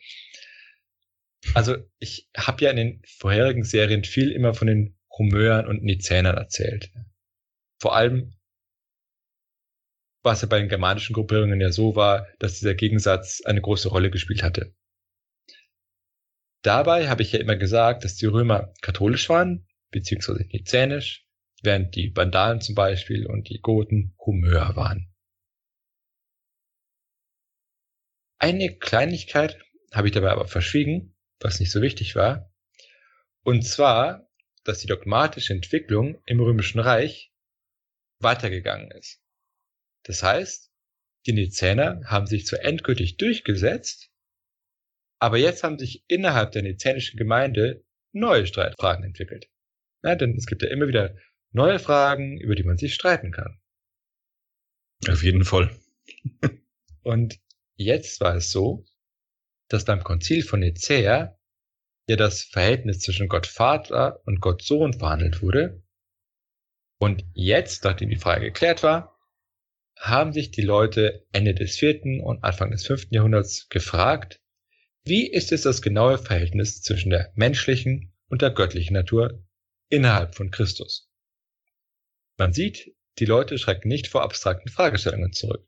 Also 1.54 1.76
ich 1.98 2.28
habe 2.36 2.64
ja 2.64 2.70
in 2.70 2.76
den 2.76 3.02
vorherigen 3.06 3.64
Serien 3.64 4.04
viel 4.04 4.30
immer 4.30 4.54
von 4.54 4.66
den 4.66 4.98
Homöern 5.10 5.66
und 5.66 5.82
Nizänern 5.82 6.36
erzählt. 6.36 6.90
Vor 7.78 7.94
allem 7.94 8.34
was 10.24 10.40
ja 10.40 10.48
bei 10.48 10.58
den 10.58 10.70
germanischen 10.70 11.12
Gruppierungen 11.12 11.60
ja 11.60 11.70
so 11.70 11.94
war, 11.96 12.26
dass 12.38 12.58
dieser 12.58 12.74
Gegensatz 12.74 13.42
eine 13.44 13.60
große 13.60 13.90
Rolle 13.90 14.10
gespielt 14.10 14.42
hatte. 14.42 14.74
Dabei 16.62 17.08
habe 17.08 17.22
ich 17.22 17.32
ja 17.32 17.40
immer 17.40 17.56
gesagt, 17.56 18.04
dass 18.04 18.16
die 18.16 18.26
Römer 18.26 18.72
katholisch 18.80 19.28
waren, 19.28 19.68
beziehungsweise 19.90 20.46
nizänisch, 20.50 21.23
während 21.64 21.94
die 21.94 22.14
Vandalen 22.14 22.60
zum 22.60 22.74
Beispiel 22.74 23.26
und 23.26 23.48
die 23.48 23.60
Goten 23.60 24.14
Humör 24.24 24.76
waren. 24.76 25.10
Eine 28.38 28.76
Kleinigkeit 28.76 29.58
habe 29.92 30.08
ich 30.08 30.14
dabei 30.14 30.30
aber 30.30 30.46
verschwiegen, 30.46 31.16
was 31.40 31.60
nicht 31.60 31.70
so 31.70 31.80
wichtig 31.80 32.14
war, 32.14 32.52
und 33.42 33.62
zwar, 33.62 34.28
dass 34.64 34.80
die 34.80 34.86
dogmatische 34.86 35.52
Entwicklung 35.52 36.20
im 36.26 36.40
Römischen 36.40 36.80
Reich 36.80 37.32
weitergegangen 38.18 38.90
ist. 38.90 39.22
Das 40.04 40.22
heißt, 40.22 40.70
die 41.26 41.32
Nizäner 41.32 42.02
haben 42.06 42.26
sich 42.26 42.46
zwar 42.46 42.60
endgültig 42.60 43.16
durchgesetzt, 43.16 44.10
aber 45.18 45.38
jetzt 45.38 45.62
haben 45.62 45.78
sich 45.78 46.04
innerhalb 46.08 46.52
der 46.52 46.62
nizänischen 46.62 47.18
Gemeinde 47.18 47.84
neue 48.12 48.46
Streitfragen 48.46 49.04
entwickelt. 49.04 49.48
Ja, 50.02 50.14
denn 50.16 50.36
es 50.36 50.46
gibt 50.46 50.62
ja 50.62 50.68
immer 50.68 50.88
wieder 50.88 51.16
neue 51.54 51.78
Fragen, 51.78 52.38
über 52.38 52.54
die 52.54 52.64
man 52.64 52.76
sich 52.76 52.94
streiten 52.94 53.30
kann. 53.30 53.58
Auf 55.08 55.22
jeden 55.22 55.44
Fall. 55.44 55.74
Und 57.02 57.40
jetzt 57.76 58.20
war 58.20 58.34
es 58.34 58.50
so, 58.50 58.84
dass 59.68 59.84
beim 59.84 60.02
Konzil 60.02 60.42
von 60.42 60.60
Nicäa 60.60 61.38
ja 62.08 62.16
das 62.16 62.42
Verhältnis 62.42 63.00
zwischen 63.00 63.28
Gott 63.28 63.46
Vater 63.46 64.20
und 64.26 64.40
Gott 64.40 64.62
Sohn 64.62 64.92
verhandelt 64.92 65.40
wurde. 65.42 65.82
Und 66.98 67.24
jetzt, 67.32 67.84
nachdem 67.84 68.10
die 68.10 68.16
Frage 68.16 68.46
geklärt 68.46 68.82
war, 68.82 69.18
haben 69.96 70.32
sich 70.32 70.50
die 70.50 70.62
Leute 70.62 71.26
Ende 71.32 71.54
des 71.54 71.76
vierten 71.76 72.20
und 72.20 72.44
Anfang 72.44 72.70
des 72.70 72.86
fünften 72.86 73.14
Jahrhunderts 73.14 73.68
gefragt, 73.68 74.40
wie 75.04 75.30
ist 75.30 75.52
es 75.52 75.62
das 75.62 75.82
genaue 75.82 76.18
Verhältnis 76.18 76.82
zwischen 76.82 77.10
der 77.10 77.32
menschlichen 77.34 78.12
und 78.28 78.42
der 78.42 78.50
göttlichen 78.50 78.94
Natur 78.94 79.44
innerhalb 79.88 80.34
von 80.34 80.50
Christus? 80.50 81.10
Man 82.36 82.52
sieht, 82.52 82.94
die 83.18 83.26
Leute 83.26 83.58
schrecken 83.58 83.88
nicht 83.88 84.08
vor 84.08 84.22
abstrakten 84.22 84.70
Fragestellungen 84.70 85.32
zurück. 85.32 85.66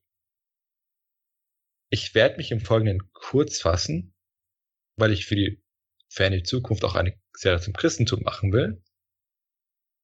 Ich 1.91 2.15
werde 2.15 2.37
mich 2.39 2.51
im 2.51 2.61
Folgenden 2.61 3.13
kurz 3.13 3.61
fassen, 3.61 4.15
weil 4.97 5.13
ich 5.13 5.27
für 5.27 5.37
die 5.37 5.63
ferne 6.09 6.43
Zukunft 6.43 6.85
auch 6.85 6.97
eine 6.97 7.19
Serie 7.33 7.61
zum 7.61 7.75
Christentum 7.75 8.23
machen 8.23 8.53
will. 8.53 8.83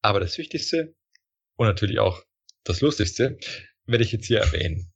Aber 0.01 0.19
das 0.19 0.37
Wichtigste 0.37 0.95
und 1.55 1.67
natürlich 1.67 1.99
auch 1.99 2.23
das 2.63 2.79
Lustigste 2.81 3.37
werde 3.85 4.03
ich 4.03 4.13
jetzt 4.13 4.27
hier 4.27 4.39
erwähnen. 4.39 4.93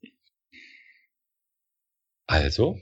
Also, 2.28 2.82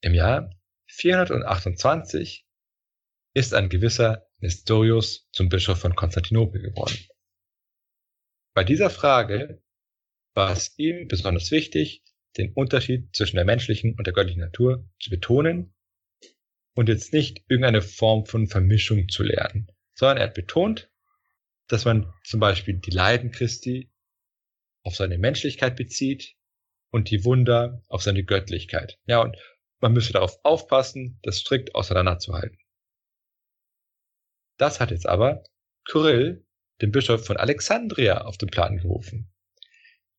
im 0.00 0.14
Jahr 0.14 0.50
428 0.86 2.46
ist 3.34 3.54
ein 3.54 3.68
gewisser 3.68 4.26
Nestorius 4.38 5.28
zum 5.32 5.48
Bischof 5.48 5.80
von 5.80 5.94
Konstantinopel 5.94 6.60
geworden. 6.62 6.98
Bei 8.58 8.64
dieser 8.64 8.90
Frage 8.90 9.62
war 10.34 10.50
es 10.50 10.76
ihm 10.80 11.06
besonders 11.06 11.52
wichtig, 11.52 12.02
den 12.36 12.52
Unterschied 12.54 13.14
zwischen 13.14 13.36
der 13.36 13.44
menschlichen 13.44 13.94
und 13.96 14.04
der 14.04 14.12
göttlichen 14.12 14.40
Natur 14.40 14.84
zu 14.98 15.10
betonen 15.10 15.76
und 16.74 16.88
jetzt 16.88 17.12
nicht 17.12 17.44
irgendeine 17.46 17.82
Form 17.82 18.26
von 18.26 18.48
Vermischung 18.48 19.08
zu 19.08 19.22
lernen, 19.22 19.70
sondern 19.94 20.16
er 20.16 20.24
hat 20.24 20.34
betont, 20.34 20.90
dass 21.68 21.84
man 21.84 22.12
zum 22.24 22.40
Beispiel 22.40 22.74
die 22.74 22.90
Leiden 22.90 23.30
Christi 23.30 23.92
auf 24.82 24.96
seine 24.96 25.18
Menschlichkeit 25.18 25.76
bezieht 25.76 26.34
und 26.90 27.12
die 27.12 27.24
Wunder 27.24 27.84
auf 27.86 28.02
seine 28.02 28.24
Göttlichkeit. 28.24 28.98
Ja, 29.06 29.22
und 29.22 29.36
man 29.78 29.92
müsste 29.92 30.14
darauf 30.14 30.36
aufpassen, 30.42 31.20
das 31.22 31.38
strikt 31.38 31.76
auseinanderzuhalten. 31.76 32.58
Das 34.56 34.80
hat 34.80 34.90
jetzt 34.90 35.06
aber 35.06 35.44
Kyrill, 35.84 36.44
den 36.80 36.92
Bischof 36.92 37.24
von 37.24 37.36
Alexandria, 37.36 38.22
auf 38.22 38.38
den 38.38 38.50
Plan 38.50 38.78
gerufen. 38.78 39.32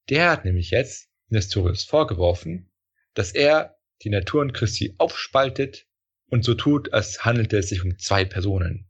Der 0.09 0.31
hat 0.31 0.45
nämlich 0.45 0.71
jetzt 0.71 1.09
Nestorius 1.29 1.83
vorgeworfen, 1.83 2.71
dass 3.13 3.31
er 3.31 3.77
die 4.01 4.09
Naturen 4.09 4.53
Christi 4.53 4.95
aufspaltet 4.97 5.87
und 6.29 6.43
so 6.43 6.53
tut, 6.53 6.93
als 6.93 7.25
handelte 7.25 7.57
es 7.57 7.69
sich 7.69 7.83
um 7.83 7.97
zwei 7.97 8.25
Personen. 8.25 8.89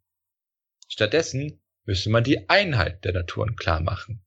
Stattdessen 0.87 1.61
müsste 1.85 2.09
man 2.09 2.23
die 2.23 2.49
Einheit 2.49 3.03
der 3.05 3.13
Naturen 3.13 3.55
klar 3.55 3.81
machen. 3.81 4.25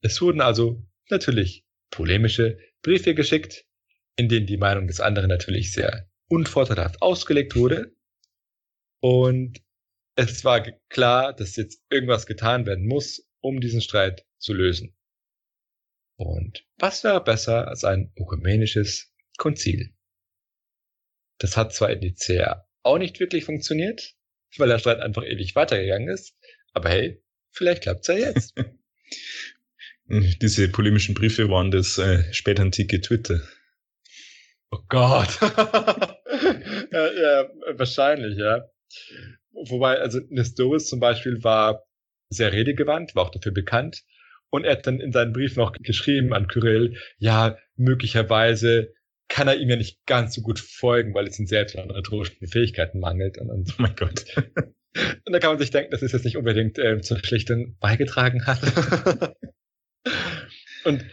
Es 0.00 0.20
wurden 0.20 0.40
also 0.40 0.84
natürlich 1.10 1.64
polemische 1.90 2.58
Briefe 2.82 3.14
geschickt, 3.14 3.66
in 4.16 4.28
denen 4.28 4.46
die 4.46 4.56
Meinung 4.56 4.86
des 4.86 5.00
anderen 5.00 5.28
natürlich 5.28 5.72
sehr 5.72 6.10
unvorteilhaft 6.28 7.00
ausgelegt 7.02 7.56
wurde. 7.56 7.94
Und 9.00 9.62
es 10.16 10.44
war 10.44 10.62
klar, 10.88 11.32
dass 11.32 11.56
jetzt 11.56 11.82
irgendwas 11.90 12.26
getan 12.26 12.66
werden 12.66 12.86
muss, 12.86 13.26
um 13.40 13.60
diesen 13.60 13.80
Streit 13.80 14.26
zu 14.38 14.52
lösen. 14.52 14.94
Und 16.16 16.64
was 16.78 17.02
wäre 17.04 17.22
besser 17.22 17.68
als 17.68 17.84
ein 17.84 18.12
ökumenisches 18.16 19.12
Konzil? 19.38 19.94
Das 21.38 21.56
hat 21.56 21.74
zwar 21.74 21.90
in 21.90 22.00
Nicea 22.00 22.68
auch 22.82 22.98
nicht 22.98 23.18
wirklich 23.20 23.44
funktioniert, 23.44 24.14
weil 24.58 24.68
der 24.68 24.78
Streit 24.78 25.00
einfach 25.00 25.24
ewig 25.24 25.54
weitergegangen 25.54 26.08
ist, 26.08 26.36
aber 26.72 26.90
hey, 26.90 27.22
vielleicht 27.50 27.82
klappt's 27.82 28.08
ja 28.08 28.14
jetzt. 28.14 28.54
Diese 30.06 30.68
polemischen 30.68 31.14
Briefe 31.14 31.48
waren 31.48 31.70
das 31.70 31.96
äh, 31.96 32.32
spätantike 32.32 33.00
Twitter. 33.00 33.40
Oh 34.70 34.80
Gott. 34.88 35.38
ja, 36.92 37.12
ja, 37.12 37.50
wahrscheinlich, 37.74 38.36
ja. 38.38 38.64
Wobei, 39.68 39.98
also 39.98 40.20
Nestorius 40.28 40.86
zum 40.86 41.00
Beispiel 41.00 41.42
war 41.42 41.84
sehr 42.30 42.52
redegewandt, 42.52 43.14
war 43.14 43.24
auch 43.24 43.30
dafür 43.30 43.52
bekannt. 43.52 44.02
Und 44.50 44.64
er 44.64 44.72
hat 44.72 44.86
dann 44.86 45.00
in 45.00 45.12
seinem 45.12 45.32
Brief 45.32 45.56
noch 45.56 45.72
geschrieben 45.72 46.34
an 46.34 46.46
Kyrill, 46.46 46.96
ja, 47.18 47.56
möglicherweise 47.76 48.92
kann 49.28 49.48
er 49.48 49.56
ihm 49.56 49.70
ja 49.70 49.76
nicht 49.76 50.04
ganz 50.04 50.34
so 50.34 50.42
gut 50.42 50.60
folgen, 50.60 51.14
weil 51.14 51.26
es 51.26 51.38
ihn 51.38 51.46
selbst 51.46 51.76
an 51.76 51.90
rhetorischen 51.90 52.46
Fähigkeiten 52.46 53.00
mangelt. 53.00 53.38
Und, 53.38 53.50
und 53.50 53.70
oh 53.70 53.82
mein 53.82 53.96
Gott. 53.96 54.26
und 54.56 55.32
da 55.32 55.38
kann 55.38 55.52
man 55.52 55.58
sich 55.58 55.70
denken, 55.70 55.90
dass 55.90 56.02
es 56.02 56.12
jetzt 56.12 56.24
nicht 56.24 56.36
unbedingt 56.36 56.78
äh, 56.78 57.00
zur 57.00 57.18
Schlichtung 57.18 57.76
beigetragen 57.80 58.46
hat. 58.46 58.60
Und 60.84 61.04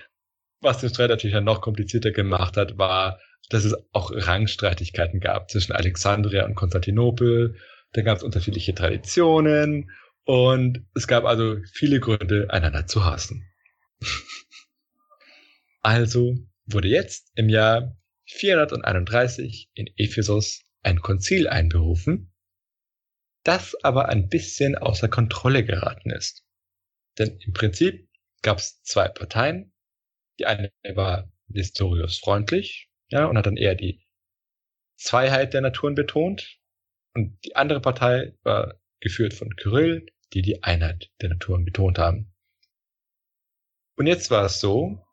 was 0.61 0.79
den 0.79 0.89
Streit 0.89 1.11
natürlich 1.11 1.35
dann 1.35 1.43
noch 1.43 1.61
komplizierter 1.61 2.09
gemacht 2.09 2.57
hat, 2.57 2.79
war 2.79 3.19
dass 3.49 3.65
es 3.65 3.75
auch 3.93 4.11
Rangstreitigkeiten 4.13 5.19
gab 5.19 5.49
zwischen 5.49 5.73
Alexandria 5.73 6.45
und 6.45 6.55
Konstantinopel. 6.55 7.55
Da 7.91 8.01
gab 8.01 8.17
es 8.17 8.23
unterschiedliche 8.23 8.75
Traditionen 8.75 9.91
und 10.23 10.85
es 10.95 11.07
gab 11.07 11.25
also 11.25 11.57
viele 11.73 11.99
Gründe, 11.99 12.47
einander 12.49 12.85
zu 12.85 13.03
hassen. 13.03 13.51
also 15.81 16.35
wurde 16.65 16.87
jetzt 16.87 17.31
im 17.35 17.49
Jahr 17.49 17.97
431 18.25 19.71
in 19.73 19.87
Ephesus 19.97 20.63
ein 20.83 21.01
Konzil 21.01 21.47
einberufen, 21.47 22.31
das 23.43 23.75
aber 23.83 24.09
ein 24.09 24.29
bisschen 24.29 24.77
außer 24.77 25.09
Kontrolle 25.09 25.65
geraten 25.65 26.11
ist. 26.11 26.45
Denn 27.17 27.37
im 27.39 27.53
Prinzip 27.53 28.07
gab 28.41 28.59
es 28.59 28.81
zwei 28.83 29.07
Parteien. 29.07 29.73
Die 30.37 30.45
eine 30.45 30.71
war 30.93 31.31
Nestorius 31.47 32.19
freundlich, 32.19 32.89
ja, 33.09 33.25
und 33.25 33.37
hat 33.37 33.47
dann 33.47 33.57
eher 33.57 33.75
die 33.75 34.05
Zweiheit 34.95 35.53
der 35.53 35.61
Naturen 35.61 35.95
betont. 35.95 36.58
Und 37.13 37.37
die 37.45 37.55
andere 37.55 37.81
Partei 37.81 38.33
war 38.43 38.79
geführt 38.99 39.33
von 39.33 39.55
Kyrill, 39.55 40.05
die 40.33 40.41
die 40.41 40.63
Einheit 40.63 41.11
der 41.21 41.29
Naturen 41.29 41.65
betont 41.65 41.97
haben. 41.97 42.33
Und 43.95 44.07
jetzt 44.07 44.31
war 44.31 44.45
es 44.45 44.59
so, 44.59 45.05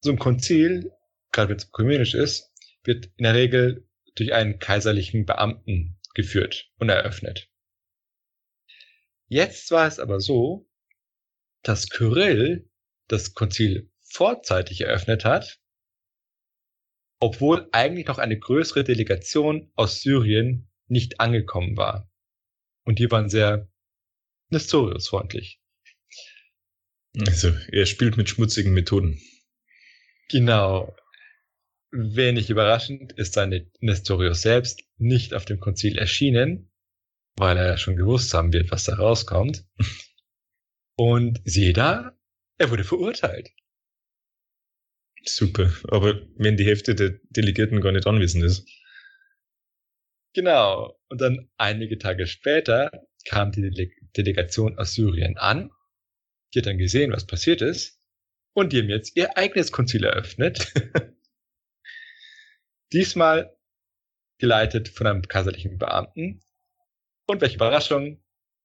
so 0.00 0.10
ein 0.10 0.18
Konzil, 0.18 0.92
gerade 1.32 1.50
wenn 1.50 1.56
es 1.56 1.68
ökumenisch 1.68 2.14
ist, 2.14 2.52
wird 2.84 3.06
in 3.16 3.24
der 3.24 3.34
Regel 3.34 3.88
durch 4.14 4.32
einen 4.32 4.58
kaiserlichen 4.58 5.26
Beamten 5.26 5.98
geführt 6.14 6.70
und 6.78 6.88
eröffnet. 6.88 7.48
Jetzt 9.28 9.70
war 9.70 9.86
es 9.86 9.98
aber 9.98 10.20
so, 10.20 10.68
dass 11.62 11.88
Kyrill 11.88 12.68
das 13.08 13.34
Konzil 13.34 13.90
vorzeitig 14.02 14.80
eröffnet 14.82 15.24
hat, 15.24 15.60
obwohl 17.18 17.68
eigentlich 17.72 18.06
noch 18.06 18.18
eine 18.18 18.38
größere 18.38 18.84
Delegation 18.84 19.72
aus 19.74 20.00
Syrien 20.00 20.70
nicht 20.88 21.20
angekommen 21.20 21.76
war. 21.76 22.10
Und 22.84 22.98
die 22.98 23.10
waren 23.10 23.28
sehr 23.28 23.68
Nestorius-freundlich. 24.50 25.60
Also, 27.26 27.52
er 27.72 27.86
spielt 27.86 28.16
mit 28.16 28.28
schmutzigen 28.28 28.72
Methoden. 28.72 29.20
Genau. 30.28 30.94
Wenig 31.90 32.50
überraschend 32.50 33.12
ist 33.12 33.34
seine 33.34 33.70
Nestorius 33.80 34.42
selbst 34.42 34.82
nicht 34.98 35.34
auf 35.34 35.44
dem 35.44 35.58
Konzil 35.58 35.98
erschienen, 35.98 36.70
weil 37.36 37.56
er 37.56 37.78
schon 37.78 37.96
gewusst 37.96 38.34
haben 38.34 38.52
wird, 38.52 38.70
was 38.70 38.84
da 38.84 38.96
rauskommt. 38.96 39.64
Und 40.96 41.40
siehe 41.44 41.72
da, 41.72 42.16
er 42.58 42.70
wurde 42.70 42.84
verurteilt. 42.84 43.50
Super. 45.24 45.72
Aber 45.88 46.22
wenn 46.36 46.56
die 46.56 46.64
Hälfte 46.64 46.94
der 46.94 47.18
Delegierten 47.30 47.80
gar 47.80 47.92
nicht 47.92 48.06
anwesend 48.06 48.44
ist. 48.44 48.66
Genau. 50.36 51.00
Und 51.08 51.22
dann 51.22 51.48
einige 51.56 51.96
Tage 51.96 52.26
später 52.26 52.90
kam 53.26 53.52
die 53.52 53.62
Dele 53.62 53.90
Delegation 54.18 54.78
aus 54.78 54.92
Syrien 54.92 55.38
an. 55.38 55.70
Die 56.52 56.58
hat 56.58 56.66
dann 56.66 56.76
gesehen, 56.76 57.10
was 57.10 57.26
passiert 57.26 57.62
ist. 57.62 57.98
Und 58.52 58.72
die 58.72 58.80
haben 58.80 58.90
jetzt 58.90 59.16
ihr 59.16 59.38
eigenes 59.38 59.72
Konzil 59.72 60.04
eröffnet. 60.04 60.74
Diesmal 62.92 63.56
geleitet 64.38 64.90
von 64.90 65.06
einem 65.06 65.22
kaiserlichen 65.22 65.78
Beamten. 65.78 66.42
Und 67.26 67.40
welche 67.40 67.56
Überraschung, 67.56 68.22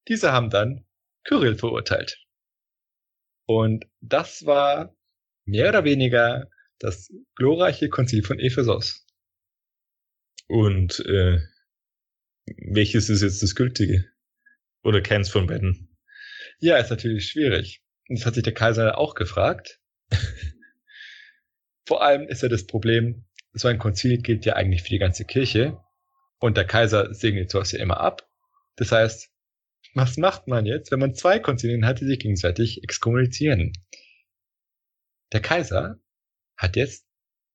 diese 0.09 0.33
haben 0.33 0.49
dann 0.49 0.85
Kyrill 1.23 1.55
verurteilt. 1.57 2.21
Und 3.45 3.85
das 4.01 4.45
war 4.45 4.93
mehr 5.45 5.69
oder 5.69 5.85
weniger 5.85 6.49
das 6.79 7.13
glorreiche 7.35 7.87
Konzil 7.87 8.23
von 8.23 8.39
Ephesus. 8.39 9.05
Und 10.47 10.99
äh, 11.05 11.39
welches 12.57 13.09
ist 13.09 13.21
jetzt 13.21 13.43
das 13.43 13.55
gültige? 13.55 14.05
Oder 14.83 15.01
keins 15.01 15.29
von 15.29 15.47
beiden? 15.47 15.97
Ja, 16.59 16.77
ist 16.77 16.89
natürlich 16.89 17.27
schwierig. 17.27 17.81
Und 18.07 18.19
das 18.19 18.25
hat 18.25 18.35
sich 18.35 18.43
der 18.43 18.53
Kaiser 18.53 18.97
auch 18.97 19.15
gefragt. 19.15 19.79
Vor 21.85 22.03
allem 22.03 22.27
ist 22.27 22.43
ja 22.43 22.49
das 22.49 22.67
Problem, 22.67 23.25
so 23.53 23.67
ein 23.67 23.79
Konzil 23.79 24.21
gilt 24.21 24.45
ja 24.45 24.53
eigentlich 24.53 24.83
für 24.83 24.89
die 24.89 24.99
ganze 24.99 25.25
Kirche. 25.25 25.79
Und 26.39 26.57
der 26.57 26.65
Kaiser 26.65 27.13
segnet 27.13 27.51
sowas 27.51 27.71
ja 27.71 27.79
immer 27.79 27.99
ab. 27.99 28.27
Das 28.75 28.91
heißt, 28.91 29.29
was 29.93 30.17
macht 30.17 30.47
man 30.47 30.65
jetzt, 30.65 30.91
wenn 30.91 30.99
man 30.99 31.15
zwei 31.15 31.39
Konzilien 31.39 31.85
hat, 31.85 31.99
die 31.99 32.05
sich 32.05 32.19
gegenseitig 32.19 32.83
exkommunizieren? 32.83 33.73
Der 35.33 35.41
Kaiser 35.41 35.99
hat 36.57 36.75
jetzt 36.75 37.05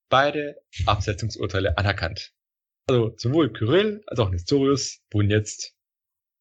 beide 0.09 0.57
Absetzungsurteile 0.87 1.79
anerkannt. 1.79 2.33
Also 2.89 3.15
sowohl 3.17 3.53
Kyrill 3.53 4.05
als 4.07 4.21
auch 4.21 4.31
Nestorius 4.31 5.03
wurden 5.11 5.31
jetzt 5.31 5.75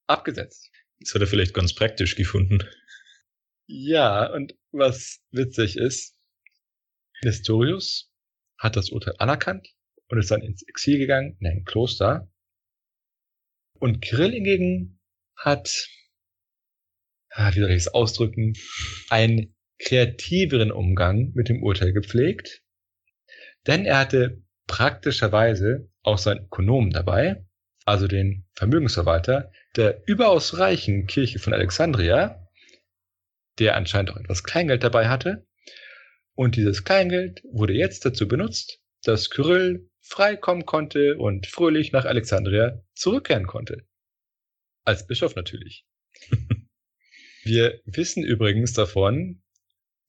abgesetzt. 0.05 0.71
Das 0.99 1.15
hat 1.15 1.21
er 1.21 1.27
vielleicht 1.27 1.55
ganz 1.55 1.73
praktisch 1.73 2.15
gefunden. 2.15 2.59
Ja, 3.67 4.31
und 4.31 4.55
was 4.71 5.21
witzig 5.31 5.75
ist, 5.75 6.15
Nestorius 7.23 8.11
hat 8.59 8.75
das 8.75 8.91
Urteil 8.91 9.15
anerkannt 9.17 9.67
und 10.07 10.19
ist 10.19 10.29
dann 10.29 10.43
ins 10.43 10.61
Exil 10.61 10.99
gegangen, 10.99 11.35
in 11.39 11.47
ein 11.47 11.63
Kloster. 11.65 12.31
Und 13.79 14.01
Kyrill 14.01 14.33
hingegen 14.33 15.01
hat, 15.35 15.89
ah, 17.31 17.55
wie 17.55 17.59
soll 17.61 17.71
ich 17.71 17.77
es 17.77 17.87
ausdrücken, 17.87 18.53
einen 19.09 19.55
kreativeren 19.79 20.71
Umgang 20.71 21.31
mit 21.33 21.49
dem 21.49 21.63
Urteil 21.63 21.91
gepflegt, 21.91 22.63
denn 23.65 23.85
er 23.85 23.97
hatte 23.97 24.43
praktischerweise 24.67 25.91
auch 26.05 26.17
seinen 26.17 26.45
Ökonomen 26.45 26.91
dabei, 26.91 27.45
also 27.85 28.07
den 28.07 28.45
Vermögensverwalter 28.53 29.51
der 29.75 30.03
überaus 30.07 30.57
reichen 30.57 31.05
Kirche 31.07 31.39
von 31.39 31.53
Alexandria, 31.53 32.47
der 33.59 33.75
anscheinend 33.75 34.11
auch 34.11 34.17
etwas 34.17 34.43
Kleingeld 34.43 34.83
dabei 34.83 35.07
hatte. 35.07 35.45
Und 36.33 36.55
dieses 36.55 36.83
Kleingeld 36.83 37.41
wurde 37.51 37.73
jetzt 37.73 38.05
dazu 38.05 38.27
benutzt, 38.27 38.79
dass 39.03 39.29
Kyrill 39.29 39.89
frei 40.01 40.35
kommen 40.35 40.65
konnte 40.65 41.17
und 41.17 41.47
fröhlich 41.47 41.91
nach 41.91 42.05
Alexandria 42.05 42.81
zurückkehren 42.93 43.47
konnte. 43.47 43.85
Als 44.83 45.07
Bischof 45.07 45.35
natürlich. 45.35 45.85
wir 47.43 47.81
wissen 47.85 48.23
übrigens 48.23 48.73
davon, 48.73 49.41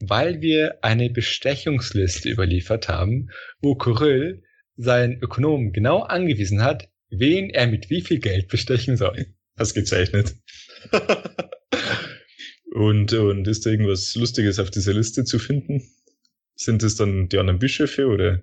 weil 0.00 0.42
wir 0.42 0.78
eine 0.82 1.08
Bestechungsliste 1.08 2.28
überliefert 2.28 2.88
haben, 2.88 3.30
wo 3.60 3.74
Kyrill 3.74 4.42
seinen 4.76 5.20
Ökonomen 5.20 5.72
genau 5.72 6.02
angewiesen 6.02 6.62
hat, 6.62 6.88
wen 7.08 7.50
er 7.50 7.66
mit 7.66 7.90
wie 7.90 8.02
viel 8.02 8.18
Geld 8.18 8.48
bestechen 8.48 8.96
soll. 8.96 9.34
Hast 9.56 9.74
gezeichnet. 9.74 10.34
und, 12.72 13.12
und 13.12 13.48
ist 13.48 13.64
da 13.64 13.70
irgendwas 13.70 14.14
Lustiges 14.14 14.58
auf 14.58 14.70
dieser 14.70 14.92
Liste 14.92 15.24
zu 15.24 15.38
finden? 15.38 15.82
Sind 16.54 16.82
es 16.82 16.96
dann 16.96 17.28
die 17.28 17.38
anderen 17.38 17.58
Bischöfe 17.58 18.06
oder? 18.06 18.42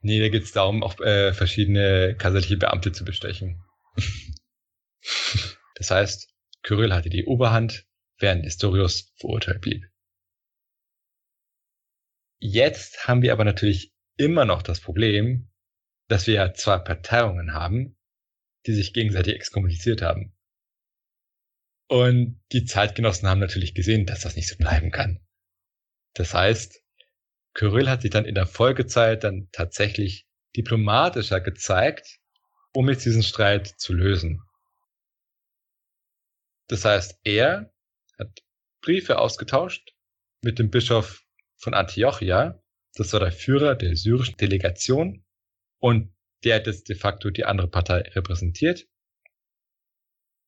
Nee, 0.00 0.20
da 0.20 0.28
geht 0.28 0.44
es 0.44 0.52
darum, 0.52 0.82
auch 0.82 1.00
äh, 1.00 1.32
verschiedene 1.32 2.14
kaiserliche 2.16 2.56
Beamte 2.56 2.92
zu 2.92 3.04
bestechen. 3.04 3.60
das 5.74 5.90
heißt, 5.90 6.32
Kyrill 6.62 6.92
hatte 6.92 7.10
die 7.10 7.24
Oberhand, 7.24 7.86
während 8.18 8.44
Nestorius 8.44 9.12
verurteilt 9.16 9.60
blieb. 9.60 9.84
Jetzt 12.38 13.08
haben 13.08 13.22
wir 13.22 13.32
aber 13.32 13.44
natürlich 13.44 13.93
immer 14.16 14.44
noch 14.44 14.62
das 14.62 14.80
Problem, 14.80 15.50
dass 16.08 16.26
wir 16.26 16.34
ja 16.34 16.54
zwei 16.54 16.78
Parteiungen 16.78 17.54
haben, 17.54 17.96
die 18.66 18.74
sich 18.74 18.92
gegenseitig 18.92 19.34
exkommuniziert 19.34 20.02
haben. 20.02 20.34
Und 21.88 22.42
die 22.52 22.64
Zeitgenossen 22.64 23.28
haben 23.28 23.40
natürlich 23.40 23.74
gesehen, 23.74 24.06
dass 24.06 24.20
das 24.20 24.36
nicht 24.36 24.48
so 24.48 24.56
bleiben 24.56 24.90
kann. 24.90 25.20
Das 26.14 26.32
heißt, 26.32 26.82
Kyrill 27.54 27.88
hat 27.88 28.02
sich 28.02 28.10
dann 28.10 28.24
in 28.24 28.34
der 28.34 28.46
Folgezeit 28.46 29.24
dann 29.24 29.48
tatsächlich 29.52 30.26
diplomatischer 30.56 31.40
gezeigt, 31.40 32.18
um 32.72 32.88
jetzt 32.88 33.04
diesen 33.04 33.22
Streit 33.22 33.68
zu 33.78 33.92
lösen. 33.92 34.42
Das 36.68 36.84
heißt, 36.84 37.20
er 37.24 37.72
hat 38.18 38.40
Briefe 38.80 39.18
ausgetauscht 39.18 39.94
mit 40.42 40.58
dem 40.58 40.70
Bischof 40.70 41.22
von 41.56 41.74
Antiochia. 41.74 42.62
Das 42.96 43.12
war 43.12 43.20
der 43.20 43.32
Führer 43.32 43.74
der 43.74 43.96
syrischen 43.96 44.36
Delegation 44.36 45.24
und 45.80 46.14
der 46.44 46.56
hat 46.56 46.66
jetzt 46.66 46.88
de 46.88 46.96
facto 46.96 47.30
die 47.30 47.44
andere 47.44 47.68
Partei 47.68 48.00
repräsentiert. 48.00 48.86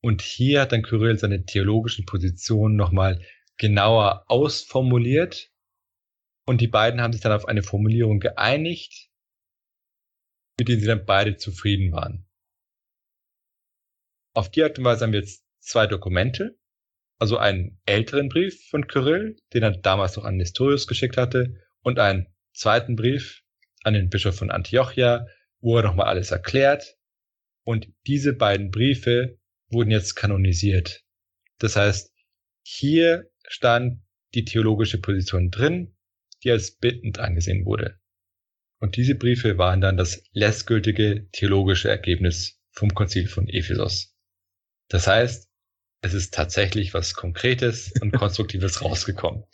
Und 0.03 0.23
hier 0.23 0.61
hat 0.61 0.73
dann 0.73 0.83
Kyrill 0.83 1.19
seine 1.19 1.45
theologischen 1.45 2.05
Positionen 2.05 2.77
nochmal 2.77 3.25
genauer 3.57 4.25
ausformuliert. 4.29 5.51
Und 6.47 6.61
die 6.61 6.69
beiden 6.69 7.01
haben 7.01 7.13
sich 7.13 7.23
dann 7.23 7.33
auf 7.33 7.47
eine 7.47 7.63
Formulierung 7.63 8.21
geeinigt, 8.21 9.11
mit 10.59 10.69
denen 10.69 10.81
sie 10.81 10.87
dann 10.87 11.07
beide 11.07 11.37
zufrieden 11.37 11.91
waren. 11.93 12.29
Auf 14.35 14.51
die 14.51 14.63
Art 14.63 14.79
und 14.79 14.85
Weise 14.85 15.05
haben 15.05 15.13
wir 15.13 15.21
jetzt 15.21 15.45
zwei 15.61 15.87
Dokumente 15.87 16.57
also 17.19 17.39
einen 17.39 17.81
älteren 17.87 18.29
Brief 18.29 18.69
von 18.69 18.87
Kyrill, 18.87 19.37
den 19.53 19.63
er 19.63 19.77
damals 19.77 20.17
noch 20.17 20.25
an 20.25 20.37
Nestorius 20.37 20.87
geschickt 20.87 21.17
hatte, 21.17 21.63
und 21.81 21.99
einen 21.99 22.27
zweiten 22.57 22.97
Brief 22.97 23.43
an 23.83 23.95
den 23.95 24.11
Bischof 24.11 24.37
von 24.37 24.51
Antiochia, 24.51 25.27
wo 25.61 25.77
er 25.77 25.83
nochmal 25.83 26.07
alles 26.07 26.31
erklärt. 26.31 26.97
Und 27.65 27.89
diese 28.07 28.33
beiden 28.33 28.71
Briefe 28.71 29.39
wurden 29.69 29.91
jetzt 29.91 30.15
kanonisiert. 30.15 31.05
Das 31.59 31.77
heißt, 31.77 32.13
hier 32.63 33.31
stand 33.47 34.03
die 34.35 34.45
theologische 34.45 35.01
Position 35.01 35.51
drin, 35.51 35.97
die 36.43 36.51
als 36.51 36.77
bittend 36.77 37.19
angesehen 37.19 37.65
wurde. 37.65 37.99
Und 38.79 38.97
diese 38.97 39.15
Briefe 39.15 39.59
waren 39.59 39.81
dann 39.81 39.97
das 39.97 40.23
letztgültige 40.33 41.29
theologische 41.33 41.89
Ergebnis 41.89 42.61
vom 42.71 42.95
Konzil 42.95 43.27
von 43.27 43.49
Ephesus. 43.49 44.15
Das 44.89 45.07
heißt, 45.07 45.49
es 46.03 46.15
ist 46.15 46.35
tatsächlich 46.35 46.93
was 46.95 47.15
Konkretes 47.15 47.93
und 48.01 48.13
Konstruktives 48.17 48.83
rausgekommen. 48.83 49.45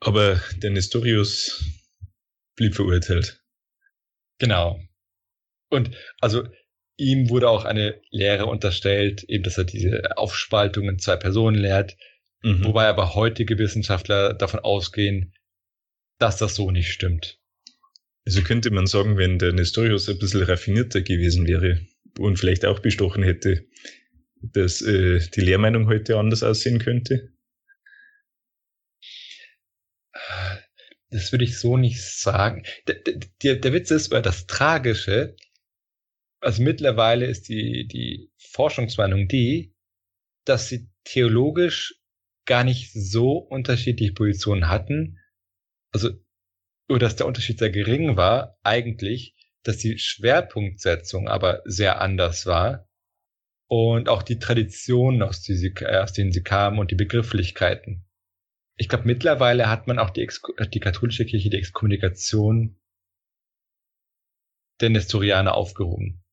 Aber 0.00 0.40
der 0.56 0.70
Nestorius 0.70 1.64
blieb 2.56 2.74
verurteilt. 2.74 3.40
Genau. 4.38 4.80
Und 5.70 5.90
also 6.20 6.46
ihm 6.96 7.28
wurde 7.30 7.48
auch 7.48 7.64
eine 7.64 8.00
Lehre 8.10 8.46
unterstellt, 8.46 9.24
eben 9.24 9.44
dass 9.44 9.58
er 9.58 9.64
diese 9.64 10.16
Aufspaltung 10.16 10.88
in 10.88 10.98
zwei 10.98 11.16
Personen 11.16 11.56
lehrt, 11.56 11.96
mhm. 12.42 12.64
wobei 12.64 12.86
aber 12.86 13.14
heutige 13.14 13.58
Wissenschaftler 13.58 14.34
davon 14.34 14.60
ausgehen, 14.60 15.34
dass 16.18 16.36
das 16.36 16.54
so 16.54 16.70
nicht 16.70 16.92
stimmt. 16.92 17.38
Also 18.26 18.42
könnte 18.42 18.70
man 18.70 18.86
sagen, 18.86 19.18
wenn 19.18 19.38
der 19.38 19.52
Nestorius 19.52 20.08
ein 20.08 20.18
bisschen 20.18 20.42
raffinierter 20.42 21.02
gewesen 21.02 21.46
wäre 21.46 21.80
und 22.18 22.38
vielleicht 22.38 22.64
auch 22.64 22.78
bestochen 22.78 23.22
hätte, 23.22 23.66
dass 24.40 24.80
äh, 24.82 25.20
die 25.34 25.40
Lehrmeinung 25.40 25.88
heute 25.88 26.18
anders 26.18 26.42
aussehen 26.42 26.78
könnte? 26.78 27.33
Das 31.10 31.32
würde 31.32 31.44
ich 31.44 31.58
so 31.58 31.76
nicht 31.76 32.02
sagen. 32.02 32.64
Der, 32.88 32.96
der, 33.42 33.56
der 33.56 33.72
Witz 33.72 33.90
ist, 33.90 34.10
weil 34.10 34.22
das 34.22 34.46
Tragische, 34.46 35.36
also 36.40 36.62
mittlerweile 36.62 37.26
ist 37.26 37.48
die, 37.48 37.86
die 37.86 38.30
Forschungsmeinung 38.38 39.28
die, 39.28 39.74
dass 40.44 40.68
sie 40.68 40.88
theologisch 41.04 42.00
gar 42.46 42.64
nicht 42.64 42.92
so 42.92 43.38
unterschiedliche 43.38 44.12
Positionen 44.12 44.68
hatten. 44.68 45.18
Also, 45.92 46.10
oder 46.88 47.00
dass 47.00 47.16
der 47.16 47.26
Unterschied 47.26 47.58
sehr 47.58 47.70
gering 47.70 48.16
war, 48.16 48.58
eigentlich, 48.62 49.34
dass 49.62 49.78
die 49.78 49.98
Schwerpunktsetzung 49.98 51.28
aber 51.28 51.62
sehr 51.64 52.00
anders 52.00 52.44
war 52.44 52.88
und 53.68 54.08
auch 54.08 54.22
die 54.22 54.38
Traditionen, 54.38 55.22
aus, 55.22 55.42
die 55.42 55.54
sie, 55.54 55.74
aus 55.86 56.12
denen 56.12 56.32
sie 56.32 56.42
kamen 56.42 56.78
und 56.78 56.90
die 56.90 56.96
Begrifflichkeiten. 56.96 58.04
Ich 58.76 58.88
glaube, 58.88 59.04
mittlerweile 59.06 59.68
hat 59.68 59.86
man 59.86 59.98
auch 59.98 60.10
die, 60.10 60.22
Ex 60.22 60.42
die 60.72 60.80
katholische 60.80 61.24
Kirche 61.24 61.50
die 61.50 61.58
Exkommunikation 61.58 62.80
der 64.80 64.90
Nestorianer 64.90 65.54
aufgehoben. 65.54 66.24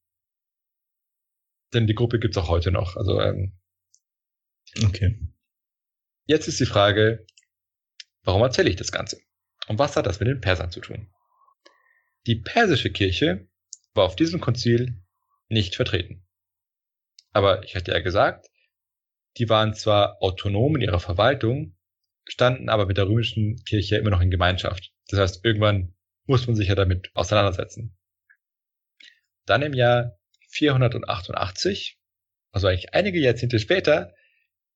Denn 1.74 1.88
die 1.88 1.96
Gruppe 1.96 2.20
gibt's 2.20 2.38
auch 2.38 2.50
heute 2.50 2.72
noch. 2.72 2.96
Also 2.98 3.20
ähm, 3.22 3.60
okay. 4.84 5.20
Jetzt 6.26 6.48
ist 6.48 6.60
die 6.60 6.66
Frage, 6.66 7.26
warum 8.24 8.42
erzähle 8.42 8.70
ich 8.70 8.76
das 8.76 8.92
Ganze? 8.92 9.22
Und 9.68 9.80
was 9.80 9.96
hat 9.96 10.06
das 10.06 10.20
mit 10.20 10.28
den 10.28 10.42
Persern 10.42 10.72
zu 10.72 10.82
tun? 10.82 11.14
Die 12.26 12.36
persische 12.36 12.92
Kirche 12.92 13.48
war 13.94 14.06
auf 14.06 14.16
diesem 14.16 14.42
Konzil 14.42 15.02
nicht 15.50 15.76
vertreten. 15.76 16.26
Aber 17.32 17.64
ich 17.64 17.76
hatte 17.76 17.92
ja 17.92 18.00
gesagt, 18.00 18.50
die 19.38 19.50
waren 19.50 19.74
zwar 19.74 20.22
autonom 20.22 20.76
in 20.76 20.82
ihrer 20.82 21.00
Verwaltung, 21.00 21.78
standen 22.32 22.70
aber 22.70 22.86
mit 22.86 22.98
der 22.98 23.08
römischen 23.08 23.62
Kirche 23.66 23.98
immer 23.98 24.10
noch 24.10 24.22
in 24.22 24.32
Gemeinschaft. 24.32 24.94
Das 25.10 25.20
heißt, 25.20 25.46
irgendwann 25.46 25.94
muss 26.26 26.48
man 26.48 26.56
sich 26.56 26.70
ja 26.70 26.76
damit 26.76 27.12
auseinandersetzen. 27.14 27.98
Dann 29.46 29.62
im 29.62 29.74
Jahr 29.74 30.18
488, 30.48 32.00
also 32.52 32.68
eigentlich 32.68 32.94
einige 32.94 33.20
Jahrzehnte 33.20 33.60
später, 33.60 34.16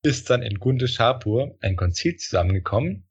ist 0.03 0.30
dann 0.30 0.41
in 0.41 0.60
Gunde 0.60 0.89
Schapur 0.89 1.58
ein 1.62 1.78
Konzil 1.78 2.18
zusammengekommen, 2.18 3.08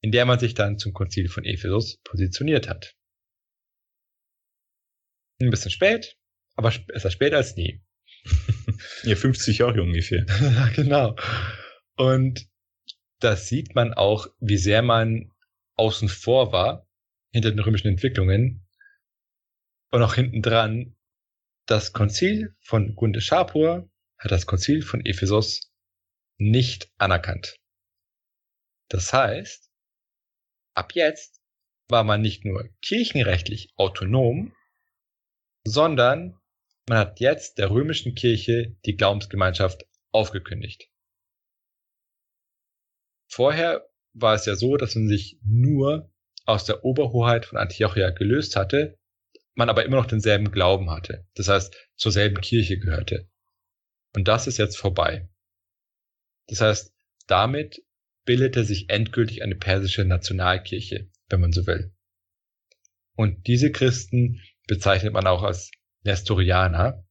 in 0.00 0.12
der 0.12 0.26
man 0.26 0.38
sich 0.38 0.54
dann 0.54 0.78
zum 0.78 0.92
Konzil 0.92 1.28
von 1.28 1.44
Ephesus 1.44 1.98
positioniert 2.04 2.68
hat. 2.68 2.94
Ein 5.40 5.50
bisschen 5.50 5.72
spät, 5.72 6.16
aber 6.54 6.72
besser 6.86 7.10
spät 7.10 7.34
als 7.34 7.56
nie. 7.56 7.82
ja, 9.02 9.16
50 9.16 9.58
Jahre 9.58 9.82
ungefähr. 9.82 10.24
ja, 10.40 10.68
genau. 10.68 11.16
Und 11.96 12.49
das 13.20 13.48
sieht 13.48 13.74
man 13.74 13.94
auch, 13.94 14.26
wie 14.40 14.56
sehr 14.56 14.82
man 14.82 15.32
außen 15.76 16.08
vor 16.08 16.52
war 16.52 16.88
hinter 17.32 17.50
den 17.50 17.60
römischen 17.60 17.88
Entwicklungen 17.88 18.66
und 19.90 20.02
auch 20.02 20.14
hinten 20.14 20.42
dran. 20.42 20.96
Das 21.66 21.92
Konzil 21.92 22.56
von 22.60 22.96
Gunde 22.96 23.20
Schapur 23.20 23.88
hat 24.18 24.30
das 24.30 24.46
Konzil 24.46 24.82
von 24.82 25.04
Ephesus 25.04 25.72
nicht 26.36 26.90
anerkannt. 26.98 27.56
Das 28.88 29.12
heißt, 29.12 29.70
ab 30.74 30.94
jetzt 30.94 31.40
war 31.88 32.02
man 32.02 32.20
nicht 32.20 32.44
nur 32.44 32.68
kirchenrechtlich 32.82 33.72
autonom, 33.76 34.54
sondern 35.64 36.40
man 36.88 36.98
hat 36.98 37.20
jetzt 37.20 37.58
der 37.58 37.70
römischen 37.70 38.14
Kirche 38.14 38.76
die 38.84 38.96
Glaubensgemeinschaft 38.96 39.86
aufgekündigt. 40.10 40.89
Vorher 43.30 43.88
war 44.12 44.34
es 44.34 44.44
ja 44.44 44.56
so, 44.56 44.76
dass 44.76 44.96
man 44.96 45.08
sich 45.08 45.38
nur 45.44 46.12
aus 46.44 46.64
der 46.64 46.84
Oberhoheit 46.84 47.46
von 47.46 47.58
Antiochia 47.58 48.10
gelöst 48.10 48.56
hatte, 48.56 48.98
man 49.54 49.68
aber 49.68 49.84
immer 49.84 49.96
noch 49.96 50.06
denselben 50.06 50.50
Glauben 50.50 50.90
hatte. 50.90 51.26
Das 51.34 51.48
heißt, 51.48 51.76
zur 51.96 52.10
selben 52.10 52.40
Kirche 52.40 52.78
gehörte. 52.78 53.30
Und 54.14 54.26
das 54.26 54.48
ist 54.48 54.58
jetzt 54.58 54.76
vorbei. 54.76 55.28
Das 56.48 56.60
heißt, 56.60 56.92
damit 57.28 57.84
bildete 58.24 58.64
sich 58.64 58.90
endgültig 58.90 59.42
eine 59.42 59.54
persische 59.54 60.04
Nationalkirche, 60.04 61.08
wenn 61.28 61.40
man 61.40 61.52
so 61.52 61.66
will. 61.68 61.94
Und 63.14 63.46
diese 63.46 63.70
Christen 63.70 64.42
bezeichnet 64.66 65.12
man 65.12 65.28
auch 65.28 65.44
als 65.44 65.70
Nestorianer, 66.02 67.06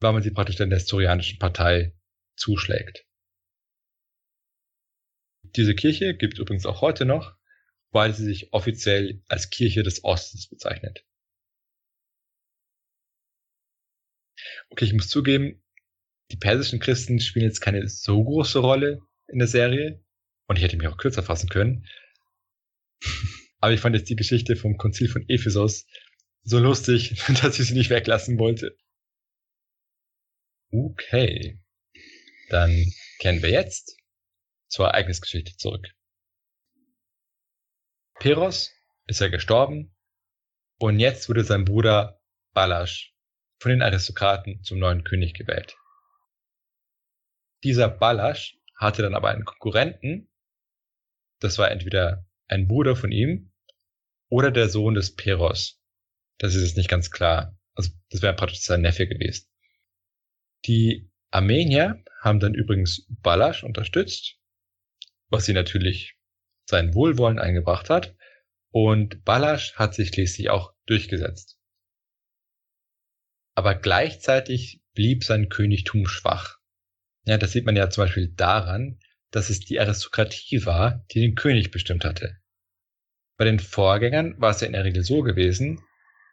weil 0.00 0.12
man 0.12 0.22
sie 0.22 0.32
praktisch 0.32 0.56
der 0.56 0.66
nestorianischen 0.66 1.38
Partei 1.38 1.94
zuschlägt. 2.36 3.06
Diese 5.56 5.74
Kirche 5.74 6.14
gibt 6.14 6.38
übrigens 6.38 6.66
auch 6.66 6.80
heute 6.80 7.04
noch, 7.04 7.36
weil 7.90 8.14
sie 8.14 8.24
sich 8.24 8.52
offiziell 8.52 9.22
als 9.28 9.50
Kirche 9.50 9.82
des 9.82 10.04
Ostens 10.04 10.48
bezeichnet. 10.48 11.04
Okay, 14.70 14.84
ich 14.84 14.92
muss 14.92 15.08
zugeben, 15.08 15.62
die 16.30 16.36
persischen 16.36 16.78
Christen 16.78 17.20
spielen 17.20 17.46
jetzt 17.46 17.60
keine 17.60 17.88
so 17.88 18.22
große 18.22 18.60
Rolle 18.60 19.00
in 19.28 19.38
der 19.38 19.48
Serie 19.48 20.02
und 20.46 20.56
ich 20.56 20.62
hätte 20.62 20.76
mich 20.76 20.86
auch 20.86 20.96
kürzer 20.96 21.22
fassen 21.22 21.48
können. 21.48 21.86
Aber 23.58 23.72
ich 23.72 23.80
fand 23.80 23.96
jetzt 23.96 24.08
die 24.08 24.16
Geschichte 24.16 24.56
vom 24.56 24.78
Konzil 24.78 25.08
von 25.08 25.28
Ephesus 25.28 25.86
so 26.42 26.58
lustig, 26.58 27.22
dass 27.42 27.58
ich 27.58 27.66
sie 27.66 27.74
nicht 27.74 27.90
weglassen 27.90 28.38
wollte. 28.38 28.76
Okay. 30.70 31.58
Dann 32.48 32.92
kennen 33.18 33.42
wir 33.42 33.50
jetzt 33.50 33.99
zur 34.70 34.86
Ereignisgeschichte 34.86 35.56
zurück. 35.56 35.94
Peros 38.14 38.72
ist 39.06 39.20
ja 39.20 39.28
gestorben 39.28 39.94
und 40.78 40.98
jetzt 40.98 41.28
wurde 41.28 41.44
sein 41.44 41.64
Bruder 41.64 42.20
Balasch 42.52 43.14
von 43.58 43.70
den 43.70 43.82
Aristokraten 43.82 44.62
zum 44.62 44.78
neuen 44.78 45.04
König 45.04 45.34
gewählt. 45.34 45.76
Dieser 47.62 47.88
Balasch 47.88 48.58
hatte 48.76 49.02
dann 49.02 49.14
aber 49.14 49.30
einen 49.30 49.44
Konkurrenten, 49.44 50.30
das 51.40 51.58
war 51.58 51.70
entweder 51.70 52.26
ein 52.48 52.68
Bruder 52.68 52.96
von 52.96 53.12
ihm 53.12 53.52
oder 54.28 54.50
der 54.50 54.68
Sohn 54.68 54.94
des 54.94 55.14
Peros. 55.14 55.80
Das 56.38 56.54
ist 56.54 56.62
jetzt 56.62 56.76
nicht 56.76 56.88
ganz 56.88 57.10
klar. 57.10 57.58
Also 57.74 57.90
das 58.10 58.22
wäre 58.22 58.34
praktisch 58.34 58.60
sein 58.60 58.80
Neffe 58.80 59.06
gewesen. 59.06 59.46
Die 60.66 61.10
Armenier 61.30 62.02
haben 62.20 62.40
dann 62.40 62.54
übrigens 62.54 63.06
Balasch 63.08 63.62
unterstützt, 63.62 64.39
was 65.30 65.46
sie 65.46 65.52
natürlich 65.52 66.16
sein 66.68 66.94
Wohlwollen 66.94 67.38
eingebracht 67.38 67.90
hat. 67.90 68.14
Und 68.72 69.24
Balasch 69.24 69.74
hat 69.74 69.94
sich 69.94 70.10
schließlich 70.10 70.50
auch 70.50 70.72
durchgesetzt. 70.86 71.58
Aber 73.56 73.74
gleichzeitig 73.74 74.80
blieb 74.94 75.24
sein 75.24 75.48
Königtum 75.48 76.06
schwach. 76.06 76.58
Ja, 77.24 77.36
das 77.36 77.52
sieht 77.52 77.66
man 77.66 77.76
ja 77.76 77.90
zum 77.90 78.04
Beispiel 78.04 78.28
daran, 78.28 78.98
dass 79.30 79.50
es 79.50 79.60
die 79.60 79.80
Aristokratie 79.80 80.64
war, 80.66 81.04
die 81.10 81.20
den 81.20 81.34
König 81.34 81.70
bestimmt 81.70 82.04
hatte. 82.04 82.36
Bei 83.36 83.44
den 83.44 83.58
Vorgängern 83.58 84.40
war 84.40 84.50
es 84.50 84.60
ja 84.60 84.66
in 84.66 84.72
der 84.72 84.84
Regel 84.84 85.02
so 85.02 85.22
gewesen, 85.22 85.80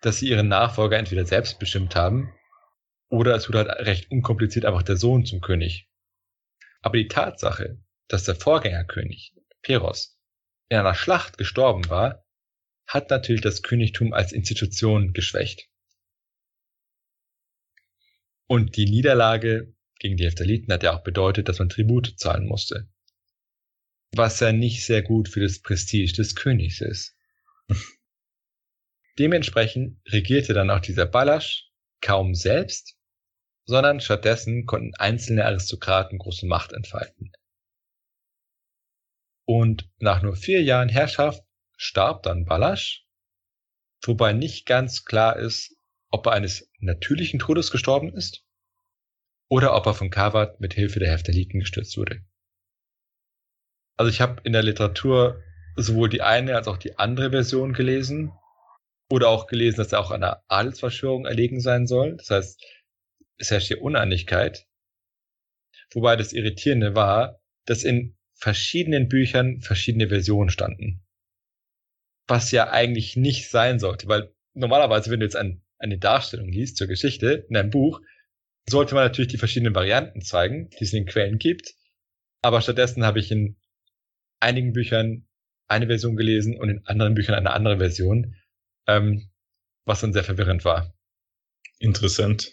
dass 0.02 0.18
sie 0.18 0.30
ihren 0.30 0.48
Nachfolger 0.48 0.98
entweder 0.98 1.26
selbst 1.26 1.60
bestimmt 1.60 1.96
haben 1.96 2.34
oder 3.10 3.36
es 3.36 3.48
wurde 3.48 3.60
halt 3.60 3.88
recht 3.88 4.12
unkompliziert 4.12 4.66
einfach 4.66 4.84
der 4.84 4.98
Sohn 4.98 5.26
zum 5.26 5.42
König. 5.42 5.90
Aber 6.82 6.98
die 6.98 7.08
Tatsache, 7.08 7.80
dass 8.08 8.24
der 8.24 8.36
Vorgängerkönig, 8.36 9.34
Peros, 9.62 10.18
in 10.70 10.78
einer 10.78 10.96
Schlacht 10.96 11.38
gestorben 11.38 11.90
war, 11.90 12.26
hat 12.88 13.10
natürlich 13.10 13.42
das 13.42 13.64
Königtum 13.64 14.14
als 14.14 14.32
Institution 14.32 15.14
geschwächt. 15.14 15.70
Und 18.48 18.78
die 18.78 18.86
Niederlage 18.86 19.76
gegen 20.00 20.16
die 20.16 20.26
Heptaliten 20.26 20.72
hat 20.72 20.84
ja 20.84 20.96
auch 20.96 21.04
bedeutet, 21.04 21.50
dass 21.50 21.60
man 21.60 21.70
Tribute 21.70 22.18
zahlen 22.18 22.46
musste. 22.46 22.90
Was 24.12 24.40
ja 24.40 24.54
nicht 24.54 24.86
sehr 24.86 25.02
gut 25.02 25.28
für 25.28 25.42
das 25.42 25.60
Prestige 25.60 26.14
des 26.14 26.36
Königs 26.36 26.80
ist. 26.80 27.16
Dementsprechend 29.20 30.00
regierte 30.08 30.54
dann 30.54 30.70
auch 30.70 30.80
dieser 30.80 31.06
Balasch 31.06 31.70
kaum 32.02 32.36
selbst, 32.36 32.96
sondern 33.66 34.00
stattdessen 34.00 34.66
konnten 34.66 34.94
einzelne 34.96 35.46
Aristokraten 35.46 36.20
große 36.20 36.46
Macht 36.46 36.72
entfalten. 36.72 37.34
Und 39.48 39.90
nach 40.00 40.22
nur 40.22 40.36
vier 40.36 40.62
Jahren 40.62 40.90
Herrschaft 40.90 41.42
starb 41.78 42.24
dann 42.24 42.44
Balasch, 42.44 43.08
wobei 44.04 44.34
nicht 44.34 44.66
ganz 44.66 45.06
klar 45.06 45.38
ist, 45.38 45.74
ob 46.10 46.26
er 46.26 46.34
eines 46.34 46.70
natürlichen 46.80 47.40
Todes 47.40 47.72
gestorben 47.72 48.14
ist 48.14 48.44
oder 49.48 49.74
ob 49.74 49.86
er 49.86 49.94
von 49.94 50.10
Kawat 50.10 50.60
mit 50.60 50.74
Hilfe 50.74 51.00
der 51.00 51.12
Heftaliten 51.12 51.62
gestürzt 51.62 51.96
wurde. 51.96 52.26
Also 53.96 54.10
ich 54.10 54.20
habe 54.20 54.42
in 54.44 54.52
der 54.52 54.64
Literatur 54.64 55.42
sowohl 55.78 56.10
die 56.10 56.22
eine 56.22 56.56
als 56.56 56.68
auch 56.68 56.78
die 56.78 56.98
andere 56.98 57.32
Version 57.32 57.72
gelesen 57.72 58.34
oder 59.10 59.30
auch 59.30 59.48
gelesen, 59.48 59.78
dass 59.78 59.94
er 59.94 60.02
auch 60.02 60.12
einer 60.12 60.44
Adelsverschwörung 60.50 61.26
erlegen 61.26 61.62
sein 61.62 61.88
soll. 61.88 62.18
Das 62.18 62.30
heißt, 62.30 62.62
es 63.38 63.52
herrscht 63.52 63.68
hier 63.68 63.82
Uneinigkeit. 63.82 64.68
Wobei 65.94 66.18
das 66.18 66.34
Irritierende 66.34 66.96
war, 66.96 67.40
dass 67.66 67.84
in 67.84 68.17
verschiedenen 68.38 69.10
Büchern 69.10 69.62
verschiedene 69.62 70.10
Versionen 70.10 70.50
standen. 70.50 71.04
Was 72.28 72.52
ja 72.52 72.70
eigentlich 72.70 73.16
nicht 73.16 73.50
sein 73.50 73.80
sollte, 73.80 74.08
weil 74.08 74.34
normalerweise, 74.54 75.10
wenn 75.12 75.20
du 75.20 75.26
jetzt 75.26 75.36
ein, 75.36 75.64
eine 75.80 75.98
Darstellung 75.98 76.50
liest 76.50 76.78
zur 76.78 76.88
Geschichte 76.88 77.46
in 77.50 77.58
einem 77.58 77.70
Buch, 77.70 78.02
sollte 78.70 78.96
man 78.96 79.06
natürlich 79.06 79.32
die 79.32 79.38
verschiedenen 79.38 79.76
Varianten 79.76 80.22
zeigen, 80.22 80.70
die 80.72 80.84
es 80.84 80.94
in 80.94 81.04
den 81.04 81.12
Quellen 81.12 81.38
gibt. 81.38 81.74
Aber 82.42 82.62
stattdessen 82.62 83.06
habe 83.06 83.20
ich 83.20 83.32
in 83.32 83.58
einigen 84.40 84.74
Büchern 84.74 85.28
eine 85.68 85.88
Version 85.88 86.16
gelesen 86.16 86.60
und 86.60 86.70
in 86.70 86.86
anderen 86.86 87.16
Büchern 87.16 87.36
eine 87.36 87.52
andere 87.52 87.78
Version, 87.78 88.36
ähm, 88.88 89.30
was 89.86 90.02
dann 90.02 90.14
sehr 90.14 90.24
verwirrend 90.24 90.66
war. 90.66 90.94
Interessant. 91.80 92.52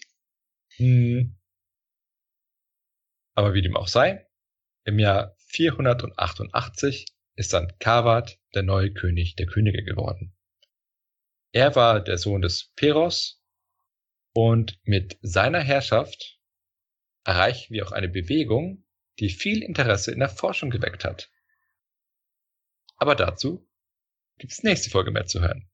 Hm. 0.77 1.37
Aber 3.35 3.55
wie 3.55 3.63
dem 3.63 3.77
auch 3.77 3.89
sei, 3.89 4.27
im 4.85 4.99
Jahr 4.99 5.37
488 5.55 7.07
ist 7.37 7.53
dann 7.53 7.73
Kawat 7.79 8.41
der 8.57 8.65
neue 8.65 8.93
König 8.93 9.37
der 9.37 9.47
Könige 9.47 9.85
geworden. 9.85 10.37
Er 11.53 11.77
war 11.77 12.03
der 12.03 12.19
Sohn 12.19 12.43
des 12.43 12.73
Peros 12.75 13.41
und 14.33 14.81
mit 14.83 15.17
seiner 15.23 15.61
Herrschaft 15.61 16.41
erreichen 17.23 17.73
wir 17.73 17.87
auch 17.87 17.93
eine 17.93 18.09
Bewegung, 18.09 18.85
die 19.21 19.29
viel 19.29 19.63
Interesse 19.63 20.11
in 20.11 20.19
der 20.19 20.29
Forschung 20.29 20.71
geweckt 20.71 21.05
hat. 21.05 21.31
Aber 22.97 23.15
dazu 23.15 23.65
gibt 24.39 24.53
es 24.53 24.65
nächste 24.65 24.91
Folge 24.91 25.13
mehr 25.13 25.27
zu 25.27 25.41
hören. 25.41 25.71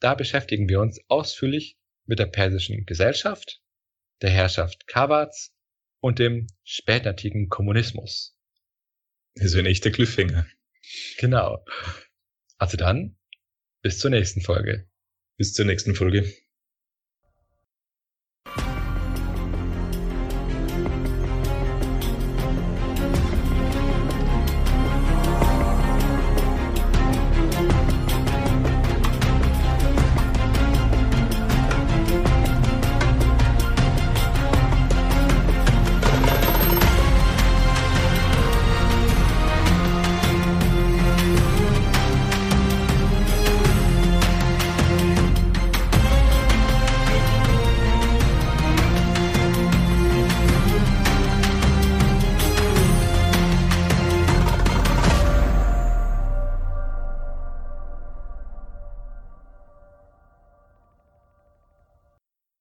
Da 0.00 0.16
beschäftigen 0.16 0.68
wir 0.68 0.80
uns 0.80 1.00
ausführlich 1.06 1.78
mit 2.06 2.18
der 2.18 2.26
persischen 2.26 2.84
Gesellschaft, 2.86 3.62
der 4.20 4.30
Herrschaft 4.30 4.88
Kawats 4.88 5.54
und 6.00 6.18
dem 6.18 6.48
spätantiken 6.64 7.48
Kommunismus. 7.48 8.35
Das 9.36 9.52
ist 9.52 9.56
ein 9.56 9.66
echter 9.66 9.90
Cliffhanger. 9.90 10.46
Genau. 11.18 11.64
Also 12.58 12.76
dann, 12.76 13.16
bis 13.82 13.98
zur 13.98 14.10
nächsten 14.10 14.40
Folge. 14.40 14.88
Bis 15.36 15.52
zur 15.52 15.66
nächsten 15.66 15.94
Folge. 15.94 16.32